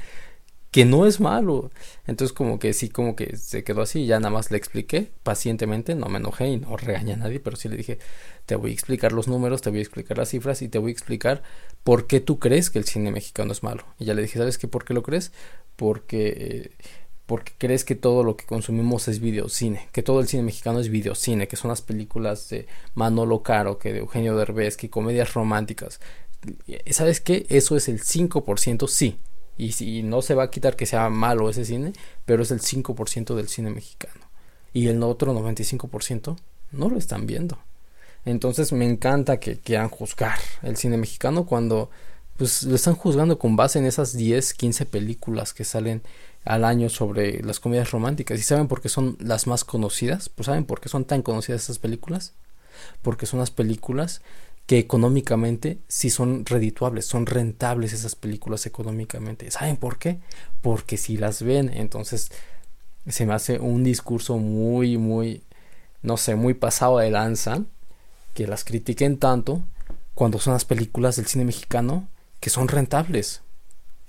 [0.72, 1.70] que no es malo.
[2.07, 5.94] Entonces como que sí, como que se quedó así, ya nada más le expliqué pacientemente,
[5.94, 7.98] no me enojé y no regañé a nadie, pero sí le dije,
[8.46, 10.90] te voy a explicar los números, te voy a explicar las cifras y te voy
[10.90, 11.42] a explicar
[11.85, 13.85] por qué tú crees que el cine mexicano es malo.
[13.98, 14.68] Y ya le dije, ¿sabes qué?
[14.68, 15.33] ¿Por qué lo crees?
[15.76, 16.70] Porque...
[16.81, 16.99] Eh,
[17.31, 20.88] porque crees que todo lo que consumimos es videocine, que todo el cine mexicano es
[20.88, 26.01] videocine, que son las películas de Manolo Caro, que de Eugenio Derbez, que comedias románticas.
[26.90, 27.47] ¿Sabes qué?
[27.49, 29.21] Eso es el 5%, sí.
[29.57, 31.93] Y si no se va a quitar que sea malo ese cine,
[32.25, 34.27] pero es el 5% del cine mexicano.
[34.73, 36.37] Y el otro 95%
[36.73, 37.61] no lo están viendo.
[38.25, 41.90] Entonces me encanta que quieran juzgar el cine mexicano cuando
[42.37, 46.03] pues lo están juzgando con base en esas 10, 15 películas que salen
[46.44, 48.38] al año sobre las comedias románticas.
[48.38, 50.29] ¿Y saben por qué son las más conocidas?
[50.29, 52.33] Pues saben por qué son tan conocidas estas películas.
[53.03, 54.22] Porque son las películas
[54.66, 59.50] que económicamente sí son redituables, son rentables esas películas económicamente.
[59.50, 60.20] ¿Saben por qué?
[60.62, 62.31] Porque si las ven, entonces
[63.09, 65.42] se me hace un discurso muy, muy,
[66.03, 67.64] no sé, muy pasado de lanza,
[68.33, 69.62] que las critiquen tanto
[70.14, 73.42] cuando son las películas del cine mexicano que son rentables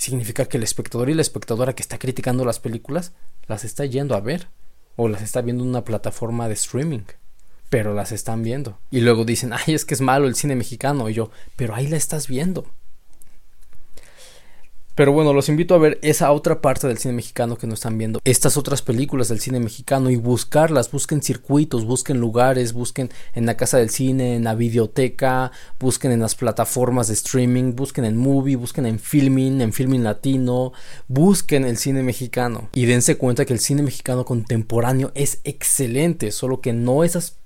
[0.01, 3.13] significa que el espectador y la espectadora que está criticando las películas
[3.47, 4.49] las está yendo a ver.
[4.97, 7.03] o las está viendo en una plataforma de streaming
[7.71, 8.79] pero las están viendo.
[8.91, 11.07] Y luego dicen, ay, es que es malo el cine mexicano.
[11.07, 12.65] Y yo, pero ahí la estás viendo.
[14.95, 17.97] Pero bueno, los invito a ver esa otra parte del cine mexicano que no están
[17.97, 18.19] viendo.
[18.25, 20.91] Estas otras películas del cine mexicano y buscarlas.
[20.91, 26.19] Busquen circuitos, busquen lugares, busquen en la casa del cine, en la videoteca, busquen en
[26.19, 30.73] las plataformas de streaming, busquen en movie, busquen en filming, en filming latino.
[31.07, 32.69] Busquen el cine mexicano.
[32.73, 36.31] Y dense cuenta que el cine mexicano contemporáneo es excelente.
[36.31, 37.37] Solo que no esas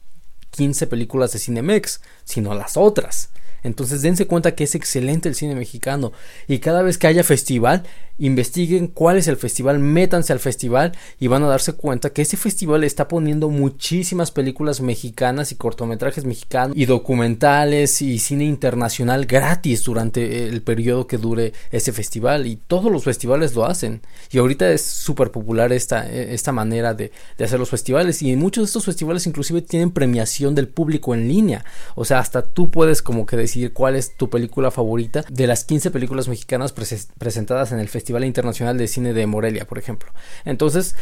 [0.52, 3.30] 15 películas de Cinemex, sino las otras.
[3.66, 6.14] Entonces dense cuenta que es excelente el cine mexicano.
[6.48, 7.84] Y cada vez que haya festival,
[8.18, 12.38] investiguen cuál es el festival, métanse al festival y van a darse cuenta que ese
[12.38, 19.84] festival está poniendo muchísimas películas mexicanas y cortometrajes mexicanos y documentales y cine internacional gratis
[19.84, 22.48] durante el periodo que dure ese festival.
[22.48, 24.02] Y todos los festivales lo hacen.
[24.32, 28.22] Y ahorita es súper popular esta, esta manera de, de hacer los festivales.
[28.22, 31.66] Y muchos de estos festivales inclusive tienen premiación del público en línea.
[31.96, 35.26] O sea hasta tú puedes como que decir cuál es tu película favorita.
[35.30, 39.78] De las 15 películas mexicanas presentadas en el Festival Internacional de Cine de Morelia, por
[39.78, 40.12] ejemplo.
[40.46, 40.96] Entonces,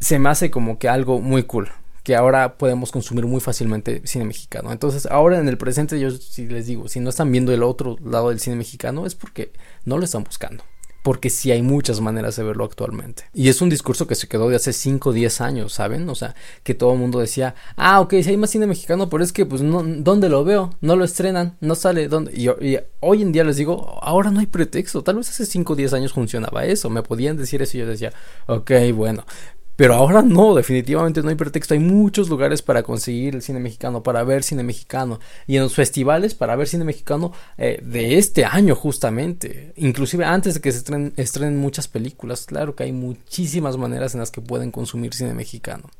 [0.00, 1.70] se me hace como que algo muy cool
[2.02, 4.70] que ahora podemos consumir muy fácilmente cine mexicano.
[4.72, 7.96] Entonces, ahora en el presente yo sí les digo, si no están viendo el otro
[8.04, 9.52] lado del cine mexicano es porque
[9.86, 10.64] no lo están buscando
[11.04, 13.24] porque sí hay muchas maneras de verlo actualmente.
[13.34, 16.08] Y es un discurso que se quedó de hace 5 o 10 años, ¿saben?
[16.08, 19.22] O sea, que todo el mundo decía, ah, ok, si hay más cine mexicano, pero
[19.22, 20.70] es que, pues, no, ¿dónde lo veo?
[20.80, 22.32] No lo estrenan, no sale, ¿dónde?
[22.34, 25.74] Y, y hoy en día les digo, ahora no hay pretexto, tal vez hace 5
[25.74, 28.10] o 10 años funcionaba eso, me podían decir eso y yo decía,
[28.46, 29.26] ok, bueno,
[29.76, 31.74] pero ahora no, definitivamente no hay pretexto.
[31.74, 35.18] Hay muchos lugares para conseguir el cine mexicano, para ver cine mexicano.
[35.46, 39.72] Y en los festivales para ver cine mexicano eh, de este año justamente.
[39.76, 40.78] Inclusive antes de que se
[41.16, 42.46] estrenen, muchas películas.
[42.46, 45.90] Claro que hay muchísimas maneras en las que pueden consumir cine mexicano.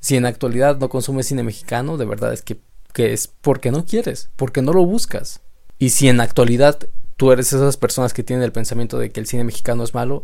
[0.00, 2.60] Si en actualidad no consumes cine mexicano, de verdad es que,
[2.92, 5.40] que es porque no quieres, porque no lo buscas.
[5.78, 6.78] Y si en actualidad
[7.16, 10.22] tú eres esas personas que tienen el pensamiento de que el cine mexicano es malo,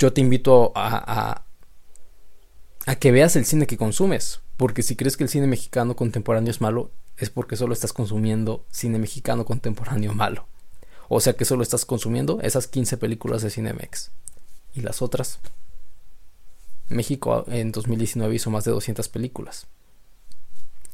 [0.00, 1.44] yo te invito a,
[2.86, 4.40] a, que veas el cine que consumes.
[4.56, 8.64] Porque si crees que el cine mexicano contemporáneo es malo, es porque solo estás consumiendo
[8.70, 10.46] cine mexicano contemporáneo malo.
[11.08, 14.10] O sea que solo estás consumiendo esas 15 películas de Cinemex.
[14.74, 15.38] Y las otras.
[16.88, 19.66] México en 2019 hizo más de 200 películas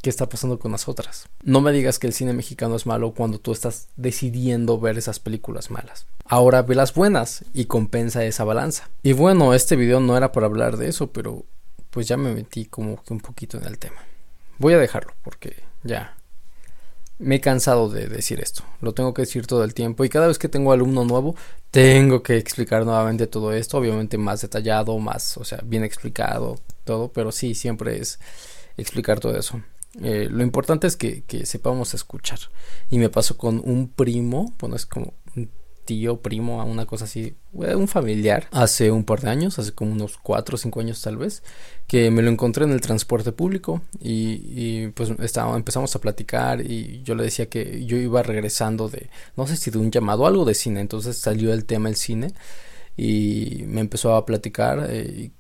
[0.07, 1.27] qué está pasando con las otras.
[1.43, 5.19] No me digas que el cine mexicano es malo cuando tú estás decidiendo ver esas
[5.19, 6.07] películas malas.
[6.25, 8.89] Ahora ve las buenas y compensa esa balanza.
[9.03, 11.45] Y bueno, este video no era para hablar de eso, pero
[11.91, 13.97] pues ya me metí como que un poquito en el tema.
[14.59, 16.17] Voy a dejarlo porque ya
[17.19, 18.63] me he cansado de decir esto.
[18.81, 21.35] Lo tengo que decir todo el tiempo y cada vez que tengo alumno nuevo
[21.73, 27.09] tengo que explicar nuevamente todo esto, obviamente más detallado, más, o sea, bien explicado, todo,
[27.09, 28.21] pero sí, siempre es
[28.77, 29.61] explicar todo eso.
[30.03, 32.39] Eh, lo importante es que, sepamos escuchar.
[32.91, 35.51] Y me pasó con un primo, bueno, es como un
[35.85, 39.93] tío, primo, una cosa así, eh, un familiar, hace un par de años, hace como
[39.93, 41.43] unos 4 o 5 años tal vez,
[41.87, 47.03] que me lo encontré en el transporte público y, pues estaba, empezamos a platicar y
[47.05, 50.45] yo le decía que yo iba regresando de, no sé si de un llamado algo
[50.45, 52.33] de cine, entonces salió el tema del cine
[52.97, 55.31] y me empezó a platicar eh,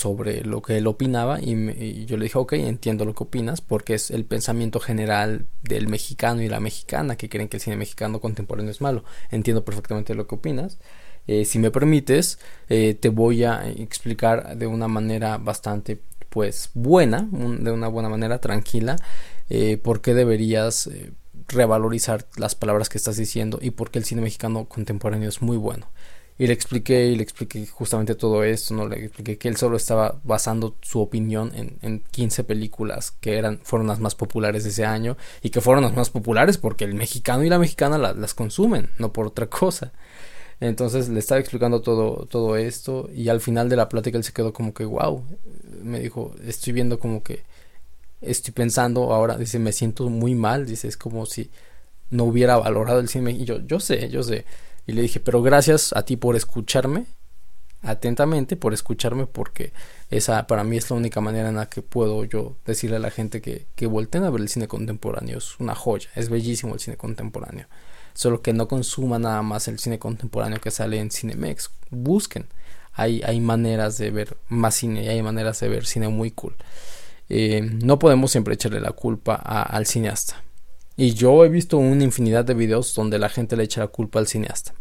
[0.00, 3.94] sobre lo que él opinaba y, yo le dije, ok, entiendo lo que opinas porque
[3.94, 8.18] es el pensamiento general del mexicano y la mexicana que creen que el cine mexicano
[8.18, 9.04] contemporáneo es malo.
[9.30, 10.78] Entiendo perfectamente lo que opinas.
[11.26, 12.38] Eh, si me permites,
[12.70, 18.40] eh, te voy a explicar de una manera bastante pues buena, de una buena manera
[18.40, 18.96] tranquila,
[19.50, 20.88] eh, por qué deberías
[21.48, 25.58] revalorizar las palabras que estás diciendo y por qué el cine mexicano contemporáneo es muy
[25.58, 25.88] bueno.
[26.40, 28.88] Y le expliqué y le expliqué justamente todo esto, ¿no?
[28.88, 33.60] Le expliqué que él solo estaba basando su opinión en, en 15 películas que eran,
[33.62, 36.94] fueron las más populares de ese año y que fueron las más populares porque el
[36.94, 39.92] mexicano y la mexicana las consumen, no por otra cosa.
[40.60, 44.32] Entonces le estaba explicando todo, todo esto y al final de la plática él se
[44.32, 45.22] quedó como que, wow,
[45.82, 47.44] me dijo, estoy viendo como que,
[48.22, 51.50] estoy pensando ahora, dice, me siento muy mal, dice, es como si
[52.08, 53.32] no hubiera valorado el cine.
[53.32, 54.46] Y yo, yo sé, yo sé
[54.86, 57.06] y le dije, pero gracias a ti por escucharme
[57.82, 59.72] atentamente, por escucharme, porque
[60.10, 63.10] esa para mí es la única manera en la que puedo yo decirle a la
[63.10, 65.38] gente que, que volteen a ver el cine contemporáneo.
[65.38, 67.66] Es una joya, es bellísimo el cine contemporáneo.
[68.12, 71.70] Solo que no consuma nada más el cine contemporáneo que sale en Cinemex.
[71.90, 72.46] Busquen.
[72.92, 76.56] Hay, hay maneras de ver más cine y hay maneras de ver cine muy cool.
[77.28, 80.42] Eh, no podemos siempre echarle la culpa al cineasta.
[81.00, 84.18] Y yo he visto una infinidad de videos donde la gente le echa la culpa
[84.18, 84.74] al cineasta.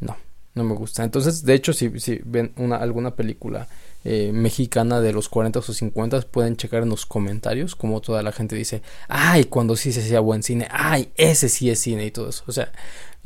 [0.00, 0.16] No,
[0.54, 1.04] no me gusta.
[1.04, 3.68] Entonces, de hecho, si, si ven una, alguna película
[4.06, 8.32] eh, mexicana de los 40 o 50 pueden checar en los comentarios como toda la
[8.32, 12.10] gente dice, ay, cuando sí se hacía buen cine, ay, ese sí es cine y
[12.10, 12.44] todo eso.
[12.46, 12.72] O sea,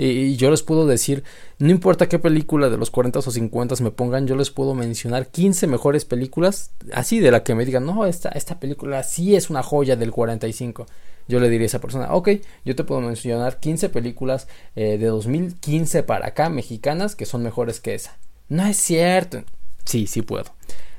[0.01, 1.25] y, yo les puedo decir,
[1.59, 5.29] no importa qué película de los 40 o 50 me pongan, yo les puedo mencionar
[5.29, 9.51] 15 mejores películas, así de la que me digan, no, esta, esta película sí es
[9.51, 10.87] una joya del 45.
[11.29, 12.31] Yo le diría a esa persona, ok,
[12.65, 17.81] yo te puedo mencionar 15 películas eh, de 2015 para acá, mexicanas, que son mejores
[17.81, 18.17] que esa.
[18.49, 19.45] No es cierto.
[19.85, 20.47] Sí, sí puedo.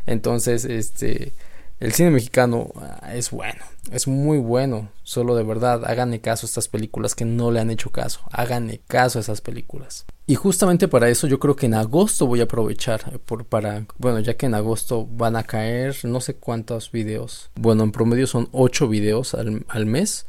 [0.05, 1.33] Entonces, este,
[1.81, 4.91] el cine mexicano ah, es bueno, es muy bueno.
[5.01, 8.21] Solo de verdad, háganle caso a estas películas que no le han hecho caso.
[8.31, 10.05] Háganle caso a esas películas.
[10.27, 13.87] Y justamente para eso yo creo que en agosto voy a aprovechar eh, por, para,
[13.97, 17.49] bueno, ya que en agosto van a caer no sé cuántos videos.
[17.55, 20.27] Bueno, en promedio son 8 videos al, mes,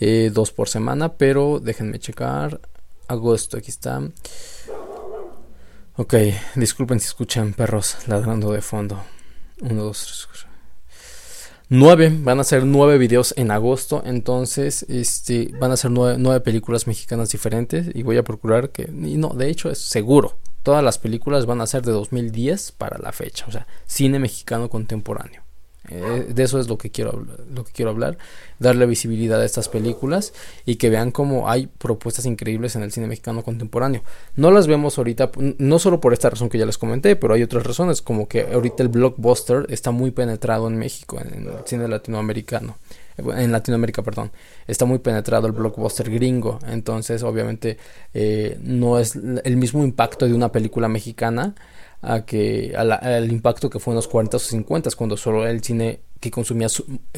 [0.00, 2.60] eh, dos por semana, pero déjenme checar.
[3.06, 4.02] Agosto, aquí está.
[5.96, 6.14] Ok,
[6.56, 9.00] disculpen si escuchan perros ladrando de fondo.
[9.60, 10.47] Uno, dos, tres.
[11.70, 16.40] Nueve, van a ser nueve videos en agosto, entonces este, van a ser nueve, nueve,
[16.40, 20.96] películas mexicanas diferentes y voy a procurar que, no, de hecho es seguro, todas las
[20.96, 25.47] películas van a ser de 2010 para la fecha, o sea, cine mexicano contemporáneo.
[25.90, 28.18] Eh, de eso es lo que quiero lo que quiero hablar
[28.58, 30.34] darle visibilidad a estas películas
[30.66, 34.02] y que vean cómo hay propuestas increíbles en el cine mexicano contemporáneo.
[34.36, 37.42] No las vemos ahorita no solo por esta razón que ya les comenté pero hay
[37.42, 41.88] otras razones como que ahorita el blockbuster está muy penetrado en México en, el cine
[41.88, 42.76] latinoamericano
[43.18, 44.30] en Latinoamérica, perdón,
[44.66, 47.76] está muy penetrado el blockbuster gringo, entonces obviamente
[48.14, 51.54] eh, no es el mismo impacto de una película mexicana
[52.02, 56.00] a que al impacto que fue en los 40 o 50 cuando solo el cine
[56.20, 56.66] que consumía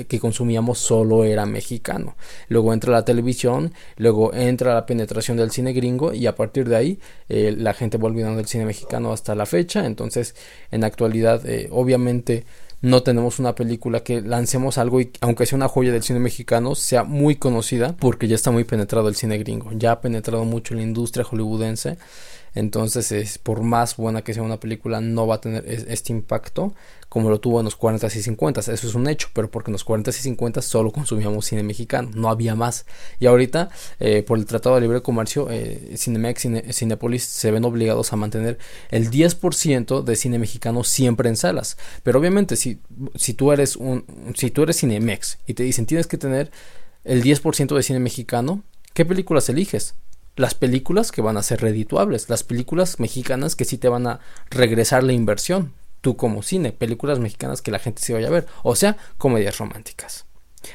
[0.08, 2.16] que consumíamos solo era mexicano.
[2.48, 6.76] Luego entra la televisión, luego entra la penetración del cine gringo y a partir de
[6.76, 9.86] ahí eh, la gente va olvidando el cine mexicano hasta la fecha.
[9.86, 10.34] Entonces,
[10.70, 12.44] en actualidad, eh, obviamente
[12.82, 16.74] no tenemos una película que lancemos algo y aunque sea una joya del cine mexicano
[16.74, 20.74] sea muy conocida porque ya está muy penetrado el cine gringo, ya ha penetrado mucho
[20.74, 21.98] la industria hollywoodense
[22.54, 26.74] entonces, es, por más buena que sea una película, no va a tener este impacto
[27.10, 28.60] como lo tuvo en los 40 y 50.
[28.60, 32.08] Eso es un hecho, pero porque en los 40 y 50 solo consumíamos cine mexicano,
[32.14, 32.86] no había más.
[33.18, 37.64] Y ahorita, eh, por el Tratado de Libre Comercio, eh, Cinemex y Cinepolis se ven
[37.64, 38.58] obligados a mantener
[38.90, 41.76] el 10% de cine mexicano siempre en salas.
[42.04, 42.78] Pero obviamente, si,
[43.16, 44.04] si, tú, eres un,
[44.36, 46.52] si tú eres Cinemex y te dicen tienes que tener
[47.02, 48.62] el 10% de cine mexicano,
[48.94, 49.94] ¿qué películas eliges?
[50.40, 54.20] Las películas que van a ser redituables, las películas mexicanas que sí te van a
[54.48, 58.46] regresar la inversión, tú como cine, películas mexicanas que la gente se vaya a ver,
[58.62, 60.24] o sea, comedias románticas.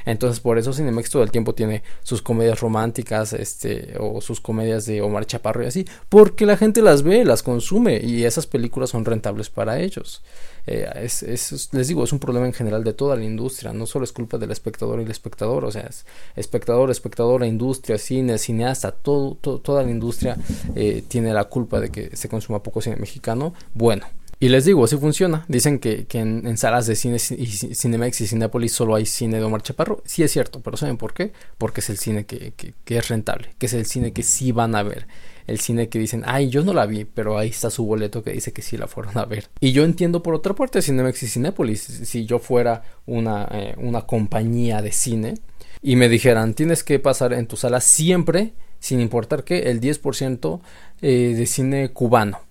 [0.06, 4.86] Entonces por eso Cinemex todo el tiempo tiene sus comedias románticas, este, o sus comedias
[4.86, 8.90] de Omar Chaparro y así, porque la gente las ve, las consume y esas películas
[8.90, 10.22] son rentables para ellos.
[10.68, 14.04] Eh, es, les digo, es un problema en general de toda la industria, no solo
[14.04, 16.06] es culpa del espectador y el espectador, o sea, es
[16.36, 20.38] espectador, espectadora, industria, cine, cineasta, todo, toda la industria
[20.76, 23.54] eh, tiene la culpa de que se consuma poco cine mexicano.
[23.76, 24.08] Bueno,
[24.46, 25.44] y les digo, así funciona.
[25.48, 29.64] Dicen que, en, salas de cine y Cinemex y Cinepolis solo hay cine de Omar
[29.64, 30.04] Chaparro.
[30.06, 31.34] Sí es cierto, pero ¿saben por qué?
[31.58, 34.76] Porque es el cine que, que, es rentable, que es el cine que sí van
[34.76, 35.08] a ver.
[35.48, 38.34] El cine que dicen, ay, yo no la vi, pero ahí está su boleto que
[38.34, 39.50] dice que sí la fueron a ver.
[39.62, 41.82] Y yo entiendo por otra parte Cinemex y Cinepolis.
[41.82, 45.34] Si yo fuera una, eh, una compañía de cine
[45.82, 50.62] y me dijeran, tienes que pasar en tu sala siempre, sin importar que, el 10%
[51.02, 52.45] eh, de cine cubano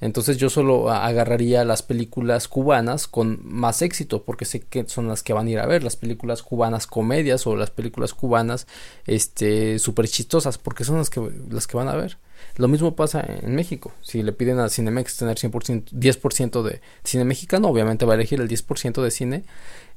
[0.00, 5.22] entonces yo solo agarraría las películas cubanas con más éxito porque sé que son las
[5.22, 8.66] que van a ir a ver, las películas cubanas comedias o las películas cubanas
[9.06, 12.18] este súper chistosas porque son las que las que van a ver.
[12.56, 13.92] Lo mismo pasa en México.
[14.02, 18.40] Si le piden a Cinemex tener 100%, 10% de cine mexicano, obviamente va a elegir
[18.40, 19.44] el 10% de cine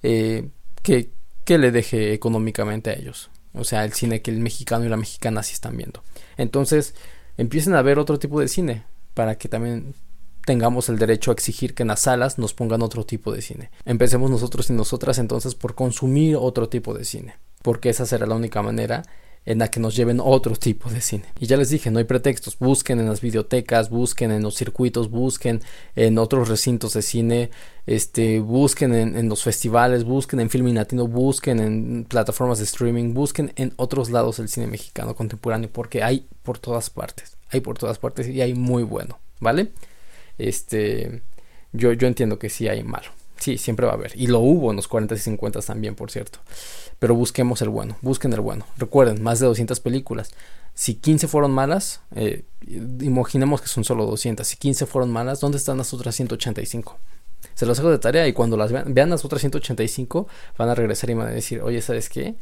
[0.03, 0.47] eh,
[0.81, 1.09] que,
[1.43, 3.29] que le deje económicamente a ellos.
[3.53, 6.03] O sea, el cine que el mexicano y la mexicana sí están viendo.
[6.37, 6.95] Entonces,
[7.37, 8.83] empiecen a ver otro tipo de cine
[9.13, 9.93] para que también
[10.45, 13.71] tengamos el derecho a exigir que en las salas nos pongan otro tipo de cine.
[13.85, 18.35] Empecemos nosotros y nosotras entonces por consumir otro tipo de cine, porque esa será la
[18.35, 19.03] única manera
[19.45, 21.25] en la que nos lleven otro tipo de cine.
[21.39, 25.09] Y ya les dije, no hay pretextos, busquen en las videotecas, busquen en los circuitos,
[25.09, 25.61] busquen
[25.95, 27.49] en otros recintos de cine,
[27.87, 33.53] este, busquen en, los festivales, busquen en Filming Latino, busquen en plataformas de streaming, busquen
[33.55, 37.99] en otros lados el cine mexicano contemporáneo, porque hay por todas partes hay por todas
[37.99, 39.71] partes y hay muy bueno, ¿vale?
[40.37, 41.21] Este,
[41.73, 43.09] yo, yo entiendo que sí hay malo,
[43.39, 44.11] Sí, siempre va a haber.
[44.15, 46.39] Y lo hubo en los 40 y 50 también, por cierto.
[46.99, 48.65] Pero busquemos el bueno, busquen el bueno.
[48.77, 50.31] Recuerden, más de 200 películas.
[50.73, 52.43] Si 15 fueron malas, eh,
[53.01, 54.45] imaginemos que son solo 200.
[54.45, 56.97] Si 15 fueron malas, ¿dónde están las otras 185?
[57.55, 60.27] Se los hago de tarea y cuando las vean, vean las otras 185,
[60.57, 62.35] van a regresar y van a decir, oye, ¿sabes qué?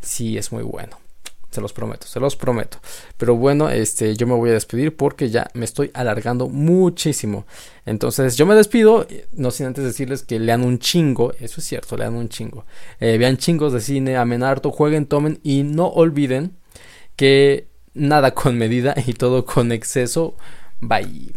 [0.00, 0.98] Sí, es muy bueno.
[1.56, 2.76] Se los prometo, se los prometo.
[3.16, 7.46] Pero bueno, este, yo me voy a despedir porque ya me estoy alargando muchísimo.
[7.86, 11.96] Entonces, yo me despido, no sin antes decirles que lean un chingo, eso es cierto,
[11.96, 12.66] lean un chingo.
[13.00, 16.52] Eh, vean chingos de cine, amen harto, jueguen, tomen y no olviden
[17.16, 20.34] que nada con medida y todo con exceso.
[20.82, 21.32] Bye.